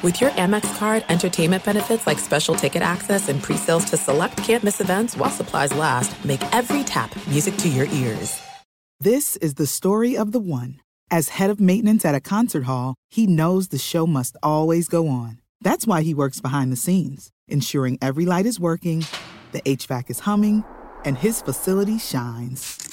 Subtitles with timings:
[0.00, 4.80] With your Amex card, entertainment benefits like special ticket access and pre-sales to select campus
[4.80, 8.40] events while supplies last, make every tap music to your ears.
[9.00, 10.80] This is the story of the one.
[11.10, 15.08] As head of maintenance at a concert hall, he knows the show must always go
[15.08, 15.40] on.
[15.62, 19.04] That's why he works behind the scenes, ensuring every light is working,
[19.50, 20.62] the HVAC is humming,
[21.04, 22.87] and his facility shines.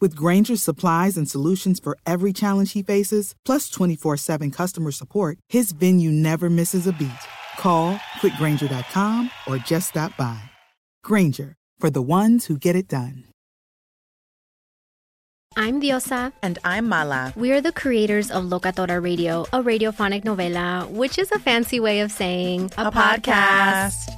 [0.00, 5.38] With Grainger's supplies and solutions for every challenge he faces, plus 24 7 customer support,
[5.48, 7.10] his venue never misses a beat.
[7.58, 10.40] Call quickgranger.com or just stop by.
[11.02, 13.24] Grainger, for the ones who get it done.
[15.56, 16.32] I'm Diosa.
[16.40, 17.32] And I'm Mala.
[17.34, 21.98] We are the creators of Locatora Radio, a radiophonic novela, which is a fancy way
[21.98, 23.90] of saying a, a podcast.
[23.96, 24.17] podcast.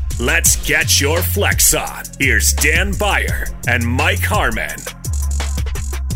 [0.19, 2.03] let's get your flex on.
[2.19, 4.75] Here's Dan Beyer and Mike Harmon.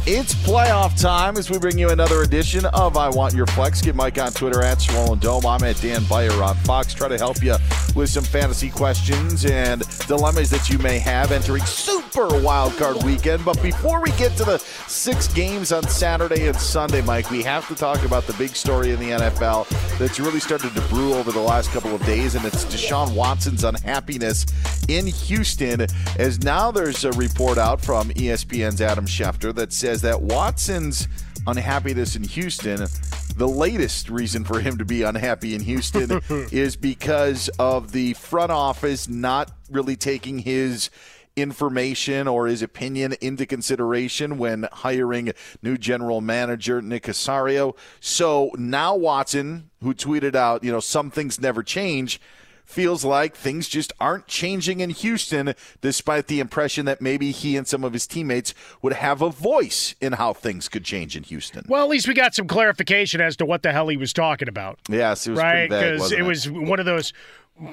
[0.07, 3.81] It's playoff time as we bring you another edition of I Want Your Flex.
[3.81, 5.47] Get Mike on Twitter at Swollen Dome.
[5.47, 6.93] I'm at Dan Beyer on Fox.
[6.93, 7.55] Try to help you
[7.95, 13.43] with some fantasy questions and dilemmas that you may have entering Super Wild Card Weekend.
[13.45, 17.67] But before we get to the six games on Saturday and Sunday, Mike, we have
[17.69, 19.67] to talk about the big story in the NFL
[19.97, 23.63] that's really started to brew over the last couple of days, and it's Deshaun Watson's
[23.63, 24.45] unhappiness
[24.89, 25.87] in Houston.
[26.19, 31.07] As now there's a report out from ESPN's Adam Schefter that says that Watson's
[31.47, 32.87] unhappiness in Houston,
[33.35, 36.21] the latest reason for him to be unhappy in Houston
[36.51, 40.89] is because of the front office not really taking his
[41.35, 47.75] information or his opinion into consideration when hiring new general manager Nick Caserio.
[47.99, 52.21] So now Watson, who tweeted out, you know, some things never change,
[52.65, 57.67] feels like things just aren't changing in Houston, despite the impression that maybe he and
[57.67, 61.65] some of his teammates would have a voice in how things could change in Houston.
[61.67, 64.47] Well, at least we got some clarification as to what the hell he was talking
[64.47, 64.79] about.
[64.89, 67.13] Yes, it was right because it, it was one of those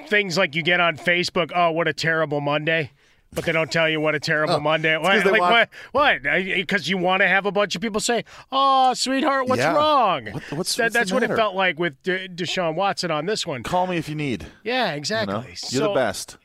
[0.06, 1.50] things like you get on Facebook.
[1.54, 2.92] Oh, what a terrible Monday!
[3.34, 4.96] But they don't tell you what a terrible oh, Monday.
[4.98, 5.24] What?
[5.24, 5.70] Like, want...
[5.92, 6.22] what?
[6.22, 9.74] Because uh, you want to have a bunch of people say, "Oh, sweetheart, what's yeah.
[9.74, 13.24] wrong?" What, what's, that, what's that's what it felt like with De- Deshaun Watson on
[13.24, 13.62] this one.
[13.62, 14.46] Call me if you need.
[14.64, 15.34] Yeah, exactly.
[15.34, 15.46] You know?
[15.46, 16.36] You're so, the best.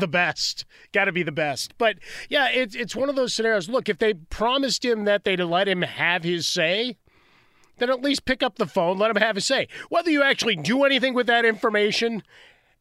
[0.00, 0.66] the best.
[0.92, 1.72] Got to be the best.
[1.78, 1.96] But
[2.28, 3.70] yeah, it's it's one of those scenarios.
[3.70, 6.98] Look, if they promised him that they'd let him have his say,
[7.78, 9.68] then at least pick up the phone, let him have his say.
[9.88, 12.22] Whether you actually do anything with that information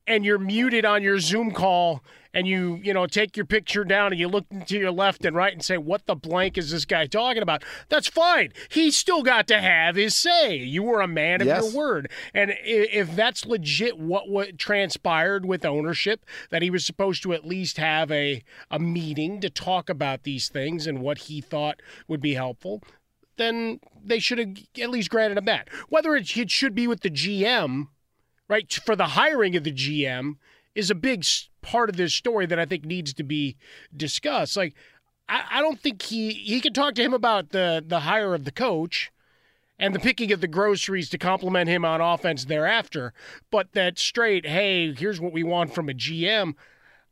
[0.08, 2.04] and you're muted on your Zoom call
[2.36, 5.36] and you, you know, take your picture down and you look to your left and
[5.36, 7.64] right and say, what the blank is this guy talking about?
[7.88, 8.52] That's fine.
[8.70, 10.58] He still got to have his say.
[10.58, 11.64] You were a man of Yes.
[11.64, 12.12] your word.
[12.34, 17.46] And if that's legit what, what transpired with ownership, that he was supposed to at
[17.46, 22.22] least have a, a meeting to talk about these things and what he thought would
[22.22, 22.84] be helpful,
[23.38, 25.70] then they should have at least granted him that.
[25.88, 27.88] Whether it, it should be with the GM,
[28.50, 30.36] right, for the hiring of the GM
[30.74, 31.24] is a big
[31.66, 33.58] part of this story that I think needs to be
[33.96, 34.56] discussed.
[34.56, 34.76] Like,
[35.28, 38.46] I, I don't think he he can talk to him about the the hire of
[38.46, 39.12] the coach
[39.78, 43.14] and the picking of the groceries to compliment him on offense thereafter,
[43.52, 46.54] but that straight, hey, here's what we want from a GM.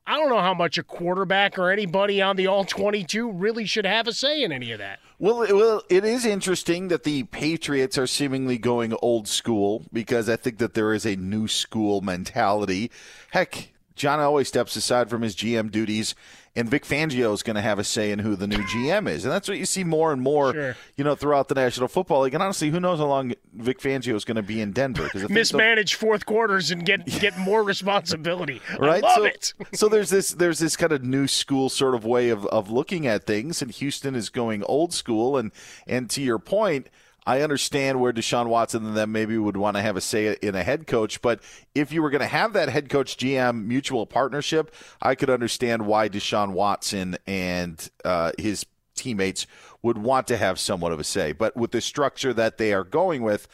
[0.05, 3.85] I don't know how much a quarterback or anybody on the all 22 really should
[3.85, 4.99] have a say in any of that.
[5.17, 10.35] Well, well, it is interesting that the Patriots are seemingly going old school because I
[10.35, 12.91] think that there is a new school mentality.
[13.31, 16.15] Heck, John Elway steps aside from his GM duties,
[16.55, 19.25] and Vic Fangio is going to have a say in who the new GM is,
[19.25, 20.77] and that's what you see more and more, Sure.
[20.95, 22.33] you know, throughout the National Football League.
[22.33, 25.03] And honestly, who knows how long Vic Fangio is going to be in Denver?
[25.03, 28.61] Because Mismanage fourth quarters and get get more responsibility.
[28.79, 29.03] right?
[29.03, 29.53] I love so, it.
[29.73, 33.07] so there's this there's this kind of new school sort of way of, of looking
[33.07, 35.37] at things, and Houston is going old school.
[35.37, 35.51] And
[35.87, 36.87] and to your point,
[37.25, 40.55] I understand where Deshaun Watson and them maybe would want to have a say in
[40.55, 41.41] a head coach, but
[41.73, 45.85] if you were going to have that head coach GM mutual partnership, I could understand
[45.85, 48.65] why Deshaun Watson and uh, his
[48.95, 49.47] teammates
[49.81, 51.31] would want to have somewhat of a say.
[51.31, 53.47] But with the structure that they are going with,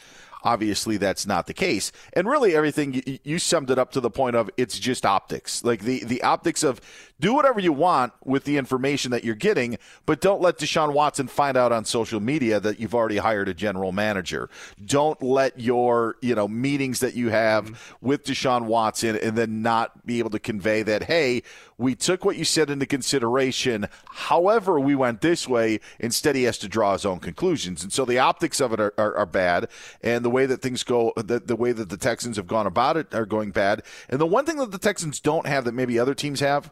[0.44, 1.92] obviously that's not the case.
[2.14, 5.64] And really, everything you, you summed it up to the point of it's just optics.
[5.64, 6.82] Like the, the optics of
[7.20, 11.28] do whatever you want with the information that you're getting, but don't let Deshaun Watson
[11.28, 14.50] find out on social media that you've already hired a general manager.
[14.86, 18.08] Don't let your, you know, meetings that you have mm-hmm.
[18.08, 21.44] with Deshaun Watson and then not be able to convey that, hey,
[21.78, 23.88] we took what you said into consideration.
[24.12, 25.80] However, we went this way.
[26.00, 27.84] Instead, he has to draw his own conclusions.
[27.84, 29.70] And so the optics of it are, are, are bad.
[30.02, 32.98] And the way that things go, the, the way that the Texans have gone about
[32.98, 33.84] it are going bad.
[34.10, 36.72] And the one thing that the Texans don't have that maybe other teams have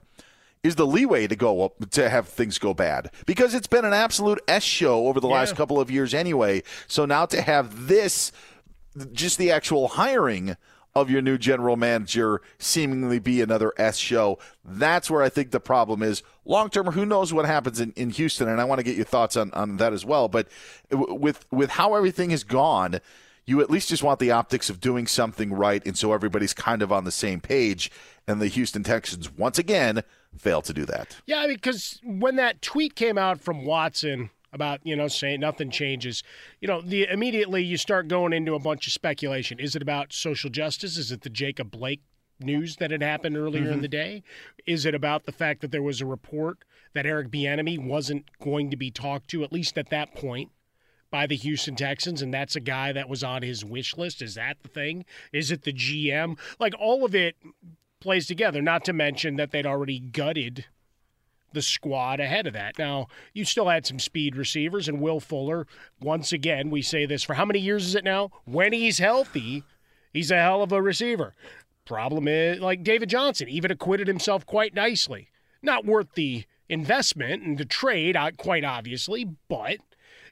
[0.64, 3.94] is the leeway to go up to have things go bad because it's been an
[3.94, 6.64] absolute S show over the last couple of years anyway.
[6.88, 8.32] So now to have this,
[9.14, 10.58] just the actual hiring
[10.96, 14.40] of your new general manager seemingly be another S show.
[14.66, 16.24] That's where I think the problem is.
[16.44, 18.48] Long term, who knows what happens in, in Houston?
[18.48, 20.28] And I want to get your thoughts on, on that as well.
[20.28, 20.48] But
[20.92, 23.00] with with how everything has gone,
[23.48, 26.82] you at least just want the optics of doing something right, and so everybody's kind
[26.84, 27.90] of on the same page.
[28.28, 30.04] And the Houston Texans once again
[30.38, 31.16] fail to do that.
[31.26, 36.24] Yeah, because when that tweet came out from Watson about you know saying nothing changes,
[36.62, 39.60] you know, the immediately you start going into a bunch of speculation.
[39.60, 40.98] Is it about social justice?
[40.98, 42.02] Is it the Jacob Blake
[42.40, 43.82] news that had happened earlier in Mhm.
[43.82, 44.24] the day?
[44.66, 46.60] Is it about the fact that there was a report
[46.94, 50.52] that Eric Bieniemy wasn't going to be talked to at least at that point?
[51.10, 54.22] By the Houston Texans, and that's a guy that was on his wish list.
[54.22, 55.06] Is that the thing?
[55.32, 56.38] Is it the GM?
[56.60, 57.36] Like all of it
[58.00, 58.62] plays together.
[58.62, 60.66] Not to mention that they'd already gutted
[61.54, 62.78] the squad ahead of that.
[62.78, 65.66] Now, you still had some speed receivers, and Will Fuller,
[66.02, 68.32] once again, we say this for how many years is it now?
[68.46, 69.64] When he's healthy,
[70.14, 71.34] he's a hell of a receiver.
[71.86, 75.30] Problem is, like David Johnson, even acquitted himself quite nicely.
[75.62, 79.78] Not worth the investment and the trade, uh, quite obviously, but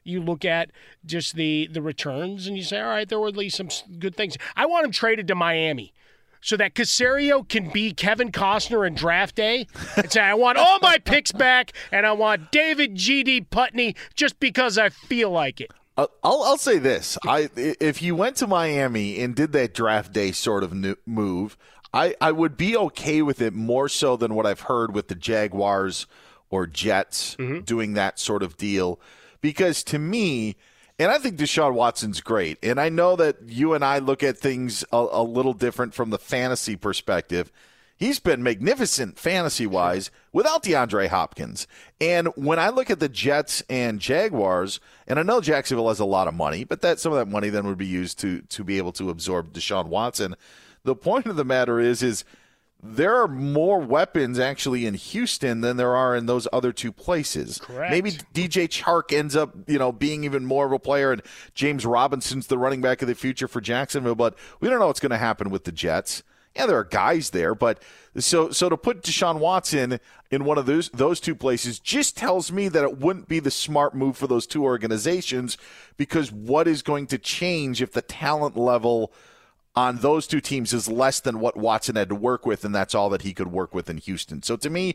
[0.06, 0.70] you look at
[1.04, 4.16] just the the returns and you say, all right, there were at least some good
[4.16, 4.36] things.
[4.56, 5.92] I want him traded to Miami
[6.40, 10.78] so that Caserio can be Kevin Costner in draft day and say, I want all
[10.80, 13.42] my picks back and I want David G.D.
[13.50, 15.72] Putney just because I feel like it.
[15.96, 20.12] I'll, I'll I'll say this: I if you went to Miami and did that draft
[20.12, 20.74] day sort of
[21.06, 21.56] move,
[21.92, 25.14] I I would be okay with it more so than what I've heard with the
[25.14, 26.06] Jaguars
[26.50, 27.60] or Jets mm-hmm.
[27.60, 29.00] doing that sort of deal,
[29.40, 30.56] because to me.
[30.98, 32.58] And I think Deshaun Watson's great.
[32.62, 36.08] And I know that you and I look at things a, a little different from
[36.08, 37.52] the fantasy perspective.
[37.98, 41.66] He's been magnificent fantasy wise without DeAndre Hopkins.
[41.98, 46.04] And when I look at the Jets and Jaguars, and I know Jacksonville has a
[46.04, 48.64] lot of money, but that some of that money then would be used to to
[48.64, 50.34] be able to absorb Deshaun Watson.
[50.84, 52.24] The point of the matter is is
[52.94, 57.58] there are more weapons actually in Houston than there are in those other two places.
[57.58, 57.90] Correct.
[57.90, 61.22] Maybe DJ Chark ends up, you know, being even more of a player, and
[61.54, 64.14] James Robinson's the running back of the future for Jacksonville.
[64.14, 66.22] But we don't know what's going to happen with the Jets.
[66.54, 67.82] Yeah, there are guys there, but
[68.18, 70.00] so so to put Deshaun Watson
[70.30, 73.50] in one of those those two places just tells me that it wouldn't be the
[73.50, 75.58] smart move for those two organizations
[75.98, 79.12] because what is going to change if the talent level
[79.76, 82.94] on those two teams is less than what Watson had to work with, and that's
[82.94, 84.42] all that he could work with in Houston.
[84.42, 84.94] So to me,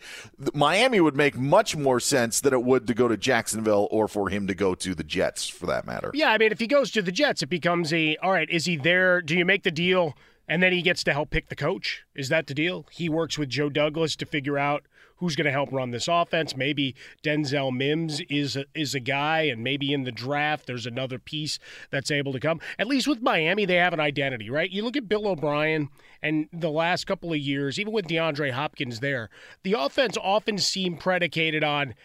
[0.53, 4.29] Miami would make much more sense than it would to go to Jacksonville or for
[4.29, 6.09] him to go to the Jets, for that matter.
[6.13, 8.49] Yeah, I mean, if he goes to the Jets, it becomes a all right.
[8.49, 9.21] Is he there?
[9.21, 10.15] Do you make the deal?
[10.51, 12.03] And then he gets to help pick the coach.
[12.13, 12.85] Is that the deal?
[12.91, 14.83] He works with Joe Douglas to figure out
[15.15, 16.57] who's going to help run this offense.
[16.57, 16.93] Maybe
[17.23, 21.57] Denzel Mims is a, is a guy, and maybe in the draft there's another piece
[21.89, 22.59] that's able to come.
[22.77, 24.69] At least with Miami, they have an identity, right?
[24.69, 25.87] You look at Bill O'Brien
[26.21, 29.29] and the last couple of years, even with DeAndre Hopkins there,
[29.63, 31.95] the offense often seemed predicated on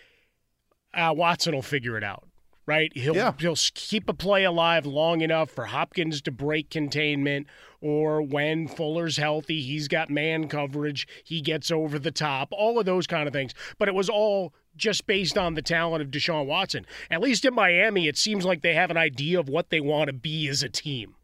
[0.94, 2.28] uh, Watson will figure it out
[2.66, 2.92] right?
[2.96, 3.32] He'll yeah.
[3.38, 7.46] he'll keep a play alive long enough for Hopkins to break containment,
[7.80, 12.86] or when Fuller's healthy, he's got man coverage, he gets over the top, all of
[12.86, 13.54] those kind of things.
[13.78, 16.86] But it was all just based on the talent of Deshaun Watson.
[17.10, 20.08] At least in Miami, it seems like they have an idea of what they want
[20.08, 21.14] to be as a team.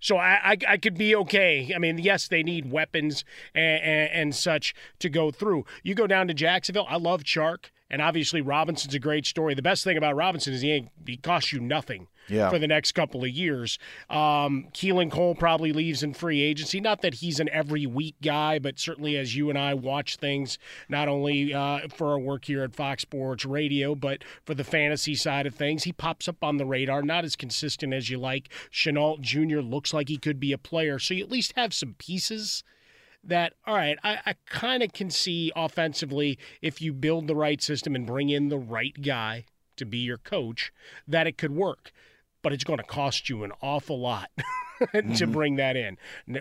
[0.00, 1.72] So I, I, I, could be okay.
[1.74, 3.24] I mean, yes, they need weapons
[3.54, 5.64] and, and, and, such to go through.
[5.82, 6.86] You go down to Jacksonville.
[6.88, 7.70] I love Chark.
[7.90, 9.54] And obviously, Robinson's a great story.
[9.54, 12.50] The best thing about Robinson is he ain't, he costs you nothing yeah.
[12.50, 13.78] for the next couple of years.
[14.10, 16.80] Um, Keelan Cole probably leaves in free agency.
[16.80, 20.58] Not that he's an every week guy, but certainly as you and I watch things,
[20.88, 25.14] not only uh, for our work here at Fox Sports Radio, but for the fantasy
[25.14, 27.02] side of things, he pops up on the radar.
[27.02, 28.48] Not as consistent as you like.
[28.70, 29.60] Shenault Jr.
[29.60, 32.62] looks like he could be a player, so you at least have some pieces
[33.24, 37.62] that, all right, I, I kind of can see offensively if you build the right
[37.62, 39.44] system and bring in the right guy
[39.76, 40.72] to be your coach,
[41.06, 41.92] that it could work.
[42.42, 44.30] But it's going to cost you an awful lot.
[44.78, 45.32] to mm-hmm.
[45.32, 45.98] bring that in.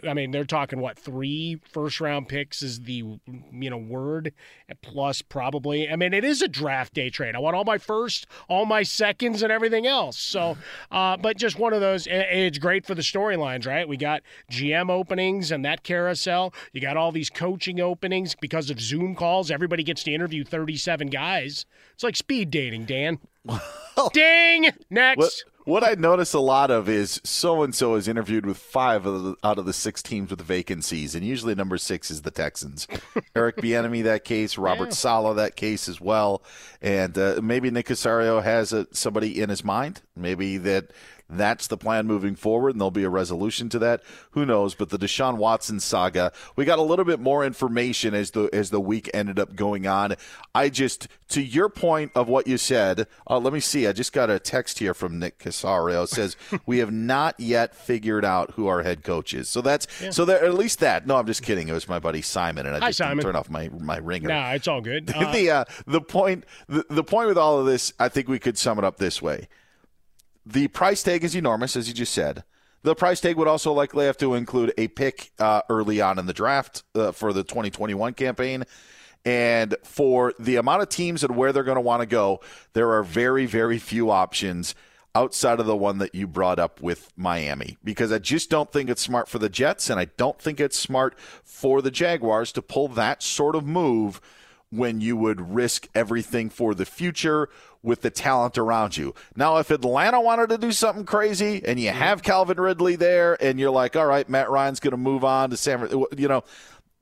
[0.08, 3.04] I mean, they're talking what three first round picks is the
[3.52, 4.34] you know word
[4.82, 5.90] plus probably.
[5.90, 7.36] I mean, it is a draft day trade.
[7.36, 10.18] I want all my first, all my seconds, and everything else.
[10.18, 10.58] So,
[10.92, 12.08] uh, but just one of those.
[12.10, 13.88] It's great for the storylines, right?
[13.88, 16.54] We got GM openings and that carousel.
[16.74, 19.50] You got all these coaching openings because of Zoom calls.
[19.50, 21.66] Everybody gets to interview thirty-seven guys.
[21.94, 23.20] It's like speed dating, Dan.
[24.14, 24.70] Ding.
[24.90, 25.18] Next.
[25.18, 25.57] What?
[25.68, 29.24] What I notice a lot of is so and so is interviewed with five of
[29.24, 32.88] the, out of the six teams with vacancies, and usually number six is the Texans.
[33.36, 34.96] Eric Bieniemy that case, Robert yeah.
[34.96, 36.42] Saleh that case as well,
[36.82, 40.02] and uh, maybe Nick Caserio has a, somebody in his mind.
[40.16, 40.92] Maybe that
[41.30, 44.02] that's the plan moving forward, and there'll be a resolution to that.
[44.32, 44.76] Who knows?
[44.76, 48.70] But the Deshaun Watson saga, we got a little bit more information as the as
[48.70, 50.16] the week ended up going on.
[50.56, 53.88] I just, to your point of what you said, uh, let me see.
[53.88, 56.04] I just got a text here from Nick Caserio.
[56.04, 59.50] It says we have not yet figured out who our head coach is.
[59.50, 60.12] So that's yeah.
[60.12, 61.06] so there at least that.
[61.06, 61.68] No, I'm just kidding.
[61.68, 63.24] It was my buddy Simon, and I Hi, just Simon.
[63.24, 64.30] turn off my my ringer.
[64.30, 65.14] Nah, it's all good.
[65.18, 68.38] Uh, the uh, the point the, the point with all of this, I think we
[68.38, 69.48] could sum it up this way
[70.48, 72.44] the price tag is enormous, as you just said.
[72.84, 76.26] The price tag would also likely have to include a pick uh, early on in
[76.26, 78.64] the draft uh, for the 2021 campaign.
[79.26, 82.40] And for the amount of teams and where they're going to want to go,
[82.74, 84.74] there are very, very few options
[85.16, 88.90] outside of the one that you brought up with Miami because I just don't think
[88.90, 92.62] it's smart for the Jets and I don't think it's smart for the Jaguars to
[92.62, 94.22] pull that sort of move
[94.70, 97.50] when you would risk everything for the future
[97.84, 99.14] with the talent around you.
[99.36, 103.60] Now, if Atlanta wanted to do something crazy and you have Calvin Ridley there and
[103.60, 106.44] you're like, all right, Matt Ryan's going to move on to San Francisco, you know,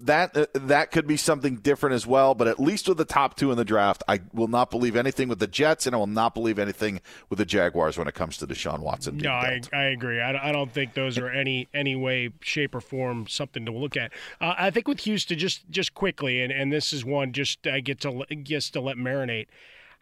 [0.01, 2.35] that uh, that could be something different as well.
[2.35, 5.29] But at least with the top two in the draft, I will not believe anything
[5.29, 8.37] with the Jets, and I will not believe anything with the Jaguars when it comes
[8.37, 9.17] to Deshaun Watson.
[9.17, 10.19] No, I, I, agree.
[10.19, 13.95] I, I, don't think those are any any way, shape, or form something to look
[13.95, 14.11] at.
[14.41, 17.79] Uh, I think with Houston, just just quickly, and, and this is one just I
[17.79, 19.47] get to gets to let marinate.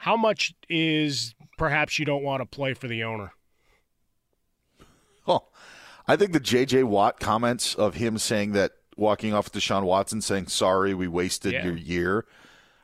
[0.03, 3.31] How much is perhaps you don't want to play for the owner?
[5.25, 5.45] Oh,
[6.05, 6.83] I think the J.J.
[6.83, 11.63] Watt comments of him saying that walking off Deshaun Watson saying sorry we wasted yeah.
[11.63, 12.25] your year.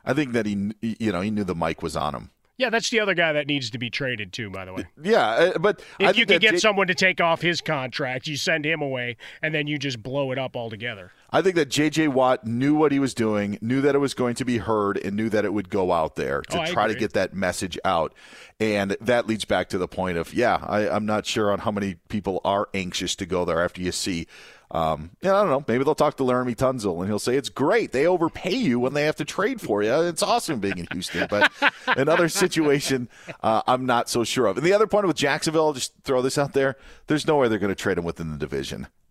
[0.02, 2.30] I think that he you know he knew the mic was on him.
[2.56, 4.48] Yeah, that's the other guy that needs to be traded too.
[4.48, 4.86] By the way.
[5.02, 8.38] Yeah, uh, but if you could get J- someone to take off his contract, you
[8.38, 11.12] send him away, and then you just blow it up altogether.
[11.32, 12.08] I think that J.J.
[12.08, 15.16] Watt knew what he was doing, knew that it was going to be heard, and
[15.16, 16.94] knew that it would go out there to oh, try agree.
[16.94, 18.14] to get that message out.
[18.58, 21.70] And that leads back to the point of, yeah, I, I'm not sure on how
[21.70, 24.26] many people are anxious to go there after you see
[24.72, 25.64] um, and I don't know.
[25.66, 27.90] Maybe they'll talk to Laremy Tunsil and he'll say it's great.
[27.90, 29.92] They overpay you when they have to trade for you.
[30.02, 31.26] It's awesome being in Houston.
[31.28, 31.50] But
[31.88, 33.08] another situation
[33.42, 34.56] uh, I'm not so sure of.
[34.56, 36.76] And the other point with Jacksonville, I'll just throw this out there.
[37.08, 38.86] There's no way they're going to trade him within the division.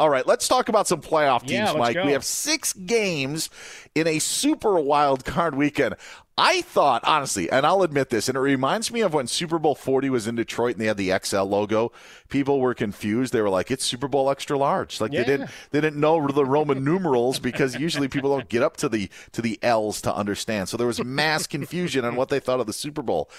[0.00, 1.94] All right, let's talk about some playoff teams, Yeah, Mike.
[1.94, 2.06] go.
[2.06, 3.50] We have six games
[3.94, 5.94] in a super wild card weekend.
[6.38, 9.74] I thought, honestly, and I'll admit this, and it reminds me of when Super Bowl
[9.74, 11.92] 40 was in Detroit and they had the XL logo.
[12.30, 13.34] People were confused.
[13.34, 15.02] They were like, it's Super Bowl extra large.
[15.02, 15.20] Like Yeah.
[15.20, 18.88] they didn't they didn't know the Roman numerals because usually people don't get up to
[18.88, 20.70] the to the L's to understand.
[20.70, 23.30] So there was mass confusion on what they thought of the Super Bowl.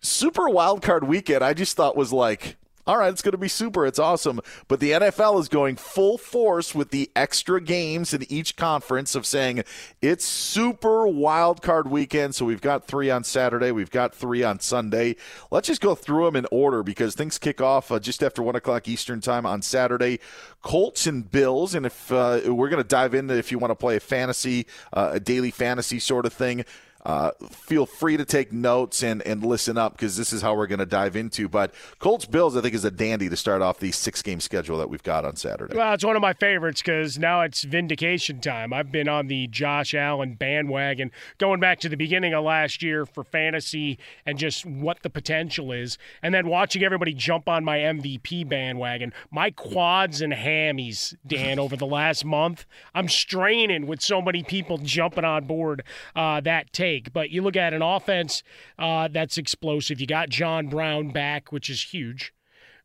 [0.00, 3.48] Super wild card weekend, I just thought was like all right, it's going to be
[3.48, 3.86] super.
[3.86, 4.40] It's awesome.
[4.68, 9.24] But the NFL is going full force with the extra games in each conference of
[9.24, 9.64] saying
[10.02, 12.34] it's super wild card weekend.
[12.34, 13.70] So we've got three on Saturday.
[13.70, 15.16] We've got three on Sunday.
[15.50, 18.56] Let's just go through them in order because things kick off uh, just after 1
[18.56, 20.20] o'clock Eastern time on Saturday.
[20.60, 21.74] Colts and Bills.
[21.74, 24.66] And if uh, we're going to dive into if you want to play a fantasy,
[24.92, 26.64] uh, a daily fantasy sort of thing.
[27.04, 30.66] Uh, feel free to take notes and, and listen up because this is how we're
[30.66, 31.48] going to dive into.
[31.48, 34.78] But Colts Bills, I think, is a dandy to start off the six game schedule
[34.78, 35.76] that we've got on Saturday.
[35.76, 38.72] Well, it's one of my favorites because now it's vindication time.
[38.72, 43.04] I've been on the Josh Allen bandwagon going back to the beginning of last year
[43.04, 45.98] for fantasy and just what the potential is.
[46.22, 49.12] And then watching everybody jump on my MVP bandwagon.
[49.30, 52.64] My quads and hammies, Dan, over the last month,
[52.94, 55.82] I'm straining with so many people jumping on board
[56.16, 56.93] uh, that take.
[56.94, 57.12] Take.
[57.12, 58.42] But you look at an offense
[58.78, 60.00] uh, that's explosive.
[60.00, 62.32] You got John Brown back, which is huge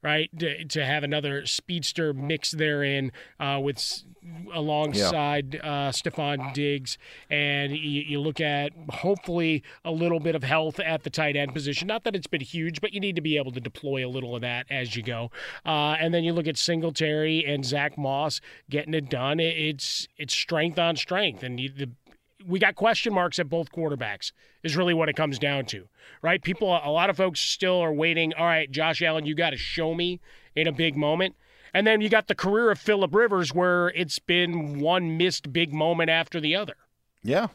[0.01, 0.29] right?
[0.39, 4.03] To, to have another speedster mix therein uh, with
[4.53, 5.87] alongside yeah.
[5.87, 6.97] uh, Stefon Diggs,
[7.29, 11.53] and you, you, look at hopefully a little bit of health at the tight end
[11.53, 11.87] position.
[11.87, 14.35] Not that it's been huge, but you need to be able to deploy a little
[14.35, 15.31] of that as you go.
[15.65, 19.39] Uh, and then you look at Singletary and Zach Moss getting it done.
[19.39, 21.89] It's it's strength on strength, and you, the
[22.47, 24.31] we got question marks at both quarterbacks
[24.63, 25.87] is really what it comes down to
[26.21, 26.41] right?
[26.41, 29.57] People a lot of folks still are waiting all right josh allen you got to
[29.57, 30.19] show me
[30.55, 31.35] in a big moment.
[31.73, 35.71] And then you got the career of philip rivers where it's been one missed big
[35.73, 36.75] moment after the other.
[37.21, 37.47] Yeah.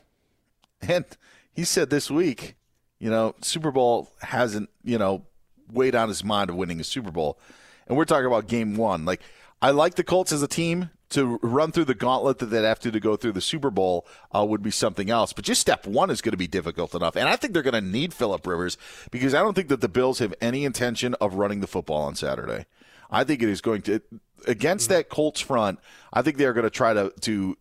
[0.80, 1.04] And
[1.52, 2.54] he said this week
[2.98, 5.26] you know super bowl hasn't you know
[5.72, 7.38] weighed on his mind of winning a super bowl.
[7.86, 9.04] And we're talking about game one.
[9.04, 9.20] Like
[9.64, 12.80] i like the colts as a team to run through the gauntlet that they'd have
[12.80, 15.32] to to go through the Super Bowl uh, would be something else.
[15.32, 17.74] But just step one is going to be difficult enough, and I think they're going
[17.74, 18.76] to need Philip Rivers
[19.12, 22.16] because I don't think that the Bills have any intention of running the football on
[22.16, 22.66] Saturday.
[23.10, 24.00] I think it is going to
[24.46, 25.78] against that Colts front.
[26.12, 27.56] I think they're going to try to to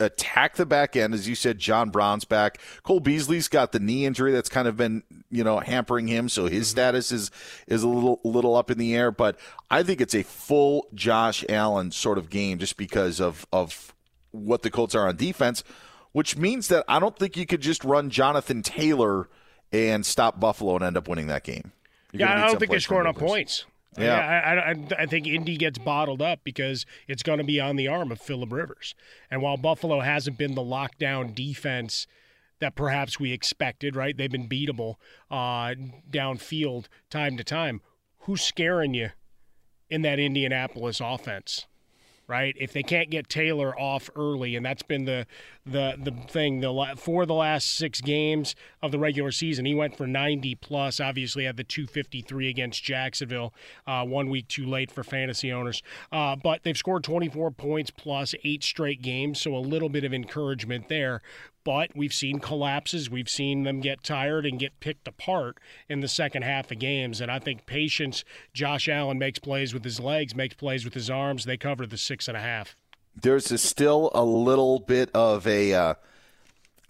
[0.00, 1.14] attack the back end.
[1.14, 2.58] As you said, John Brown's back.
[2.82, 6.28] Cole Beasley's got the knee injury that's kind of been, you know, hampering him.
[6.28, 6.62] So his mm-hmm.
[6.64, 7.30] status is,
[7.66, 9.10] is a little, little up in the air.
[9.10, 9.38] But
[9.70, 13.94] I think it's a full Josh Allen sort of game just because of, of
[14.30, 15.62] what the Colts are on defense,
[16.12, 19.28] which means that I don't think you could just run Jonathan Taylor
[19.72, 21.72] and stop Buffalo and end up winning that game.
[22.12, 23.64] You're yeah, I don't think they're scoring enough points.
[23.98, 27.76] Yeah, I, I, I, think Indy gets bottled up because it's going to be on
[27.76, 28.94] the arm of Philip Rivers.
[29.30, 32.06] And while Buffalo hasn't been the lockdown defense
[32.60, 34.16] that perhaps we expected, right?
[34.16, 34.94] They've been beatable
[35.30, 35.74] uh,
[36.10, 37.80] downfield time to time.
[38.20, 39.10] Who's scaring you
[39.90, 41.66] in that Indianapolis offense?
[42.26, 42.54] Right?
[42.58, 45.26] If they can't get Taylor off early, and that's been the
[45.66, 49.96] the the thing the for the last six games of the regular season, he went
[49.96, 51.00] for 90 plus.
[51.00, 53.54] Obviously, had the 253 against Jacksonville,
[53.86, 55.82] uh, one week too late for fantasy owners.
[56.12, 60.12] Uh, but they've scored 24 points plus eight straight games, so a little bit of
[60.12, 61.22] encouragement there
[61.64, 63.08] but we've seen collapses.
[63.10, 67.20] We've seen them get tired and get picked apart in the second half of games.
[67.20, 68.22] And I think patience,
[68.52, 71.44] Josh Allen makes plays with his legs, makes plays with his arms.
[71.44, 72.76] They cover the six and a half.
[73.20, 75.94] There's a, still a little bit of a uh,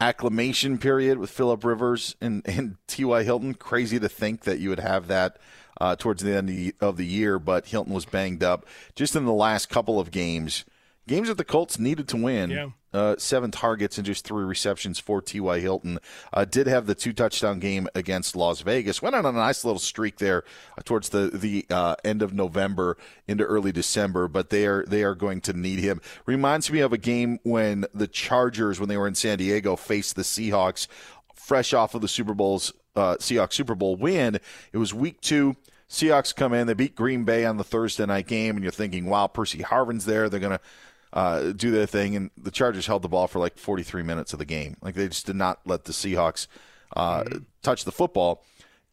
[0.01, 3.23] acclimation period with Philip Rivers and, and T.Y.
[3.23, 3.55] Hilton.
[3.55, 5.39] Crazy to think that you would have that
[5.81, 9.33] uh, towards the end of the year, but Hilton was banged up just in the
[9.33, 10.65] last couple of games.
[11.07, 12.51] Games that the Colts needed to win.
[12.51, 15.59] Yeah uh, seven targets and just three receptions for T.Y.
[15.61, 15.99] Hilton.
[16.33, 19.03] Uh, did have the two touchdown game against Las Vegas.
[19.03, 20.45] Went on a nice little streak there
[20.79, 24.29] uh, towards the the uh, end of November into early December.
[24.29, 26.01] But they are they are going to need him.
[26.25, 30.17] Reminds me of a game when the Chargers, when they were in San Diego, faced
[30.17, 30.87] the Seahawks,
[31.35, 34.39] fresh off of the Super Bowl's uh, Seahawks Super Bowl win.
[34.73, 35.57] It was week two.
[35.89, 39.07] Seahawks come in, they beat Green Bay on the Thursday night game, and you're thinking,
[39.07, 40.29] wow, Percy Harvin's there.
[40.29, 40.65] They're going to
[41.15, 42.15] uh, do their thing.
[42.17, 44.77] And the Chargers held the ball for like 43 minutes of the game.
[44.83, 46.49] Like they just did not let the Seahawks
[46.95, 47.39] uh, mm-hmm.
[47.63, 48.45] touch the football.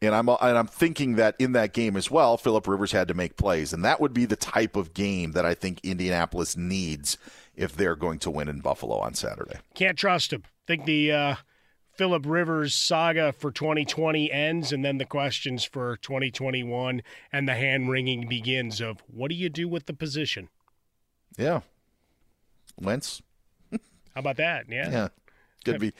[0.03, 3.13] And I'm and I'm thinking that in that game as well, Philip Rivers had to
[3.13, 7.19] make plays, and that would be the type of game that I think Indianapolis needs
[7.55, 9.59] if they're going to win in Buffalo on Saturday.
[9.75, 10.41] Can't trust him.
[10.65, 11.35] Think the uh,
[11.93, 17.91] Philip Rivers saga for 2020 ends, and then the questions for 2021 and the hand
[17.91, 20.49] wringing begins of what do you do with the position?
[21.37, 21.61] Yeah,
[22.81, 23.21] Wentz.
[23.71, 23.79] How
[24.15, 24.65] about that?
[24.69, 24.91] Yeah.
[24.91, 25.07] Yeah.
[25.63, 25.93] Could be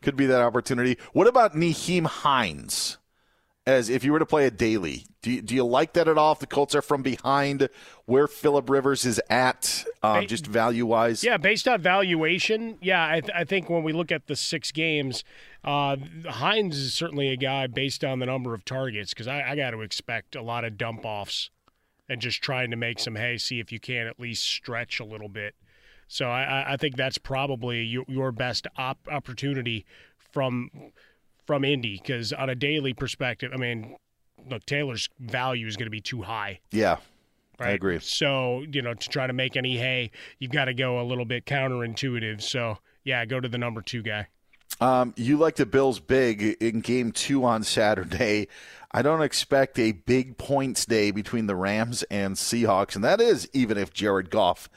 [0.00, 0.96] could be that opportunity.
[1.12, 2.98] What about Nyheim Hines?
[3.66, 6.16] As if you were to play a daily, do you, do you like that at
[6.16, 6.32] all?
[6.32, 7.68] If the Colts are from behind
[8.06, 11.22] where Philip Rivers is at, um, just value wise?
[11.22, 14.72] Yeah, based on valuation, yeah, I, th- I, think when we look at the six
[14.72, 15.22] games,
[15.64, 15.96] uh,
[16.26, 19.72] Hines is certainly a guy based on the number of targets because I, I got
[19.72, 21.50] to expect a lot of dump offs
[22.08, 25.04] and just trying to make some hay, see if you can at least stretch a
[25.04, 25.54] little bit.
[26.08, 29.84] So I, I think that's probably your, your best op- opportunity
[30.32, 30.70] from
[31.46, 33.96] from Indy because on a daily perspective, I mean,
[34.50, 36.60] look, Taylor's value is going to be too high.
[36.72, 36.96] Yeah.
[37.58, 37.70] Right?
[37.70, 37.98] I agree.
[38.00, 41.24] So, you know, to try to make any hay, you've got to go a little
[41.24, 42.40] bit counterintuitive.
[42.42, 44.28] So, yeah, go to the number two guy.
[44.80, 48.48] Um, you like the Bills big in game two on Saturday.
[48.92, 53.48] I don't expect a big points day between the Rams and Seahawks, and that is
[53.52, 54.68] even if Jared Goff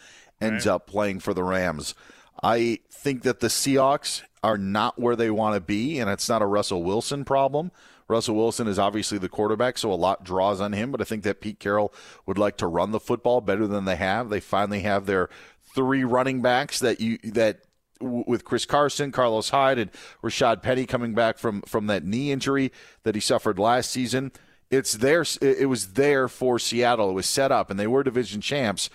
[0.41, 0.73] ends right.
[0.73, 1.95] up playing for the Rams.
[2.43, 6.41] I think that the Seahawks are not where they want to be, and it's not
[6.41, 7.71] a Russell Wilson problem.
[8.07, 11.23] Russell Wilson is obviously the quarterback, so a lot draws on him, but I think
[11.23, 11.93] that Pete Carroll
[12.25, 14.29] would like to run the football better than they have.
[14.29, 15.29] They finally have their
[15.73, 17.61] three running backs that you that
[18.01, 19.91] with Chris Carson, Carlos Hyde, and
[20.23, 22.71] Rashad Penny coming back from from that knee injury
[23.03, 24.31] that he suffered last season.
[24.69, 25.25] It's there.
[25.41, 27.09] It was there for Seattle.
[27.11, 28.89] It was set up, and they were division champs.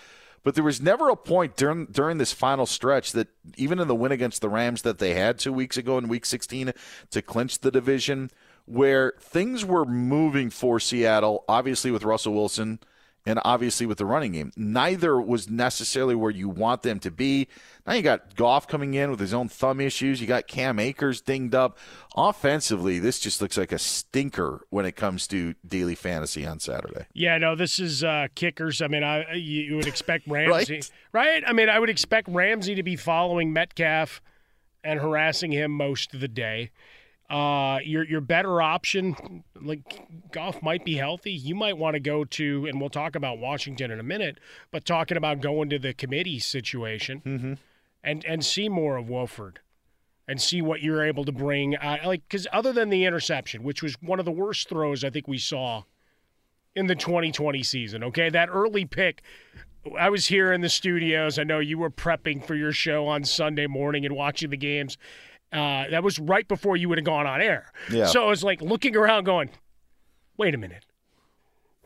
[0.46, 3.96] But there was never a point during during this final stretch that even in the
[3.96, 6.72] win against the Rams that they had two weeks ago in Week 16
[7.11, 8.30] to clinch the division,
[8.64, 11.44] where things were moving for Seattle.
[11.48, 12.78] Obviously, with Russell Wilson
[13.26, 14.52] and obviously with the running game.
[14.56, 17.48] Neither was necessarily where you want them to be.
[17.86, 20.20] Now you got Goff coming in with his own thumb issues.
[20.20, 21.76] You got Cam Akers dinged up.
[22.16, 27.06] Offensively, this just looks like a stinker when it comes to daily fantasy on Saturday.
[27.12, 28.80] Yeah, no, this is uh, kickers.
[28.80, 30.90] I mean, I you would expect Ramsey, right?
[31.12, 31.42] right?
[31.46, 34.22] I mean, I would expect Ramsey to be following Metcalf
[34.84, 36.70] and harassing him most of the day.
[37.28, 39.80] Uh, your your better option, like
[40.30, 41.32] Goff, might be healthy.
[41.32, 44.38] You might want to go to, and we'll talk about Washington in a minute.
[44.70, 47.54] But talking about going to the committee situation, mm-hmm.
[48.04, 49.58] and and see more of Wolford,
[50.28, 51.74] and see what you're able to bring.
[51.76, 55.10] Uh, like because other than the interception, which was one of the worst throws I
[55.10, 55.82] think we saw
[56.76, 58.04] in the 2020 season.
[58.04, 59.22] Okay, that early pick.
[59.98, 61.38] I was here in the studios.
[61.38, 64.98] I know you were prepping for your show on Sunday morning and watching the games
[65.56, 67.72] uh, that was right before you would have gone on air.
[67.90, 68.06] Yeah.
[68.06, 69.50] So I was like looking around, going,
[70.36, 70.84] "Wait a minute,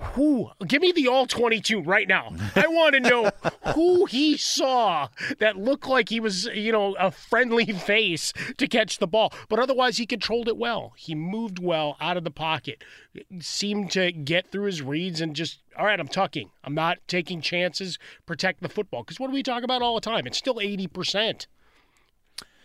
[0.01, 0.51] who?
[0.67, 2.33] Give me the all twenty-two right now.
[2.57, 3.31] I want to know
[3.75, 8.99] who he saw that looked like he was, you know, a friendly face to catch
[8.99, 9.33] the ball.
[9.49, 10.95] But otherwise, he controlled it well.
[10.97, 12.83] He moved well out of the pocket,
[13.41, 16.01] seemed to get through his reads, and just all right.
[16.01, 16.51] I'm tucking.
[16.65, 17.99] I'm not taking chances.
[18.27, 19.03] Protect the football.
[19.03, 20.27] Because what do we talk about all the time?
[20.27, 21.47] It's still eighty percent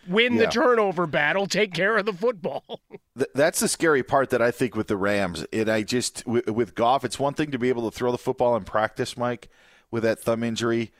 [0.08, 0.46] win yeah.
[0.46, 2.80] the turnover battle, take care of the football.
[3.34, 5.44] That's the scary part that I think with the Rams.
[5.52, 8.56] And I just with, Goff, it's one thing to be able to throw the football
[8.56, 9.48] in practice, Mike,
[9.90, 10.92] with that thumb injury.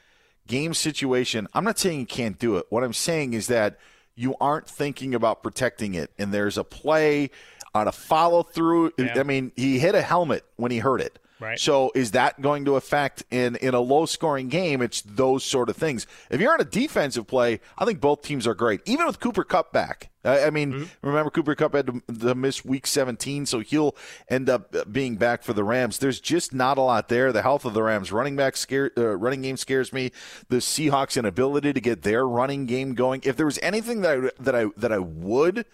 [0.46, 2.66] Game situation, I'm not saying you can't do it.
[2.70, 3.78] What I'm saying is that
[4.14, 6.10] you aren't thinking about protecting it.
[6.18, 7.30] And there's a play
[7.74, 8.92] on a follow through.
[8.96, 9.14] Yeah.
[9.16, 11.18] I mean, he hit a helmet when he hurt it.
[11.38, 11.58] Right.
[11.58, 14.80] So is that going to affect in in a low scoring game?
[14.80, 16.06] It's those sort of things.
[16.30, 18.80] If you're on a defensive play, I think both teams are great.
[18.86, 21.06] Even with Cooper Kupp back, I, mean, mm-hmm.
[21.06, 23.94] remember Cooper Kupp had to, to, miss Week 17, so he'll
[24.28, 25.98] end up being back for the Rams.
[25.98, 27.32] There's just not a lot there.
[27.32, 30.10] The health of the Rams running back scare, uh, running game scares me.
[30.48, 33.20] The Seahawks' inability to get their running game going.
[33.24, 35.64] If there was anything that I, that I that I would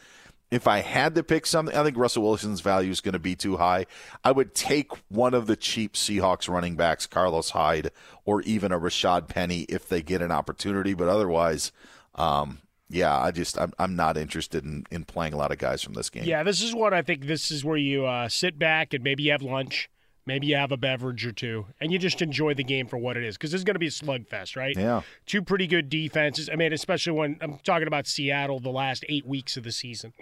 [0.52, 3.34] if I had to pick something, I think Russell Wilson's value is going to be
[3.34, 3.86] too high.
[4.22, 7.90] I would take one of the cheap Seahawks running backs, Carlos Hyde,
[8.26, 10.92] or even a Rashad Penny if they get an opportunity.
[10.92, 11.72] But otherwise,
[12.16, 12.58] um,
[12.90, 15.94] yeah, I just I'm, I'm not interested in, in playing a lot of guys from
[15.94, 16.24] this game.
[16.24, 17.26] Yeah, this is what I think.
[17.26, 19.88] This is where you uh, sit back and maybe you have lunch,
[20.26, 23.16] maybe you have a beverage or two, and you just enjoy the game for what
[23.16, 24.76] it is because this is going to be a slugfest, right?
[24.76, 25.00] Yeah.
[25.24, 26.50] Two pretty good defenses.
[26.52, 30.12] I mean, especially when I'm talking about Seattle, the last eight weeks of the season.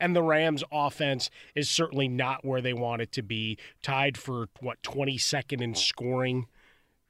[0.00, 3.58] And the Rams' offense is certainly not where they want it to be.
[3.82, 6.46] Tied for, what, 22nd in scoring.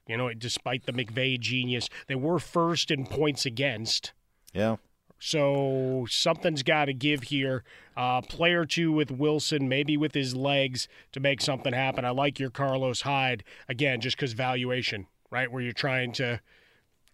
[0.07, 4.13] You know, despite the McVay genius, they were first in points against.
[4.53, 4.77] Yeah.
[5.19, 7.63] So something's got to give here.
[7.95, 12.05] Uh, play or two with Wilson, maybe with his legs to make something happen.
[12.05, 15.51] I like your Carlos Hyde again, just because valuation, right?
[15.51, 16.39] Where you're trying to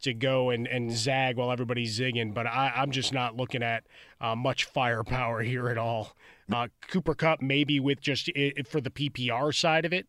[0.01, 3.83] to go and, and zag while everybody's zigging, but I, am just not looking at
[4.21, 6.15] uh, much firepower here at all.
[6.51, 10.07] Uh, Cooper Kupp, maybe with just it, for the PPR side of it,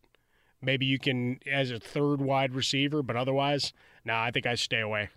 [0.61, 3.73] maybe you can as a third wide receiver, but otherwise,
[4.05, 5.09] nah, I think I stay away.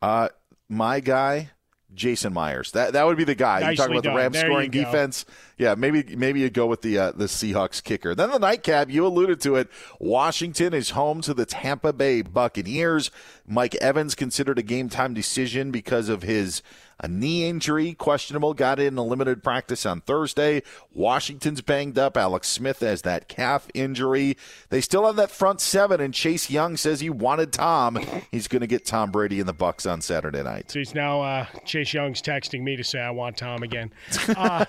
[0.00, 0.28] Uh,
[0.68, 1.50] my guy,
[1.94, 2.72] Jason Myers.
[2.72, 3.60] That that would be the guy.
[3.60, 4.14] Nicely you talking about done.
[4.14, 5.24] the Rams there scoring defense.
[5.56, 8.14] Yeah, maybe maybe you go with the uh, the Seahawks kicker.
[8.14, 9.68] Then the nightcap, you alluded to it.
[9.98, 13.10] Washington is home to the Tampa Bay Buccaneers.
[13.46, 16.62] Mike Evans considered a game time decision because of his
[17.00, 20.62] a knee injury, questionable, got in a limited practice on Thursday.
[20.92, 22.16] Washington's banged up.
[22.16, 24.36] Alex Smith has that calf injury.
[24.70, 27.98] They still have that front seven, and Chase Young says he wanted Tom.
[28.30, 30.70] He's going to get Tom Brady in the Bucks on Saturday night.
[30.70, 33.92] So he's now uh, Chase Young's texting me to say I want Tom again.
[34.36, 34.64] Uh,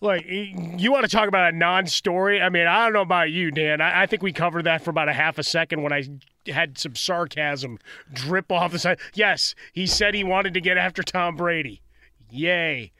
[0.00, 2.40] Look, you want to talk about a non-story?
[2.40, 3.80] I mean, I don't know about you, Dan.
[3.80, 6.04] I, I, think we covered that for about a half a second when I
[6.46, 7.78] had some sarcasm
[8.12, 8.98] drip off the side.
[9.14, 11.80] Yes, he said he wanted to get after Tom Brady.
[12.30, 12.90] Yay!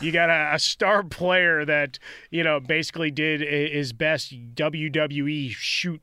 [0.00, 1.98] You got a, a, star player that
[2.30, 6.00] you know basically did his best WWE shoot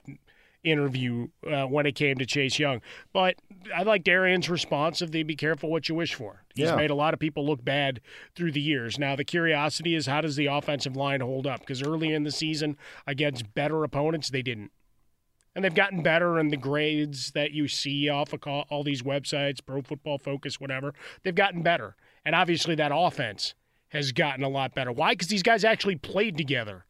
[0.63, 2.81] interview uh, when it came to Chase Young.
[3.13, 3.35] But
[3.75, 6.43] I like Darian's response of the be careful what you wish for.
[6.53, 6.75] He's yeah.
[6.75, 8.01] made a lot of people look bad
[8.35, 8.99] through the years.
[8.99, 11.61] Now the curiosity is how does the offensive line hold up?
[11.61, 14.71] Because early in the season against better opponents, they didn't.
[15.55, 19.01] and they've gotten better in the grades that you see off of all, all these
[19.01, 20.93] websites, Pro Football Focus, whatever.
[21.23, 23.53] They've gotten better, and obviously that offense
[23.89, 24.91] has gotten a lot better.
[24.91, 25.11] Why?
[25.13, 26.85] Because these guys actually played together.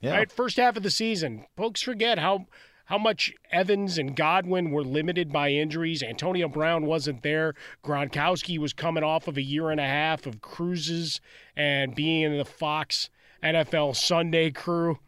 [0.00, 0.16] Yeah.
[0.16, 2.46] Right, first half of the season, folks forget how
[2.86, 6.02] how much Evans and Godwin were limited by injuries.
[6.02, 7.54] Antonio Brown wasn't there.
[7.82, 11.20] Gronkowski was coming off of a year and a half of cruises
[11.56, 13.08] and being in the Fox
[13.42, 14.98] NFL Sunday crew.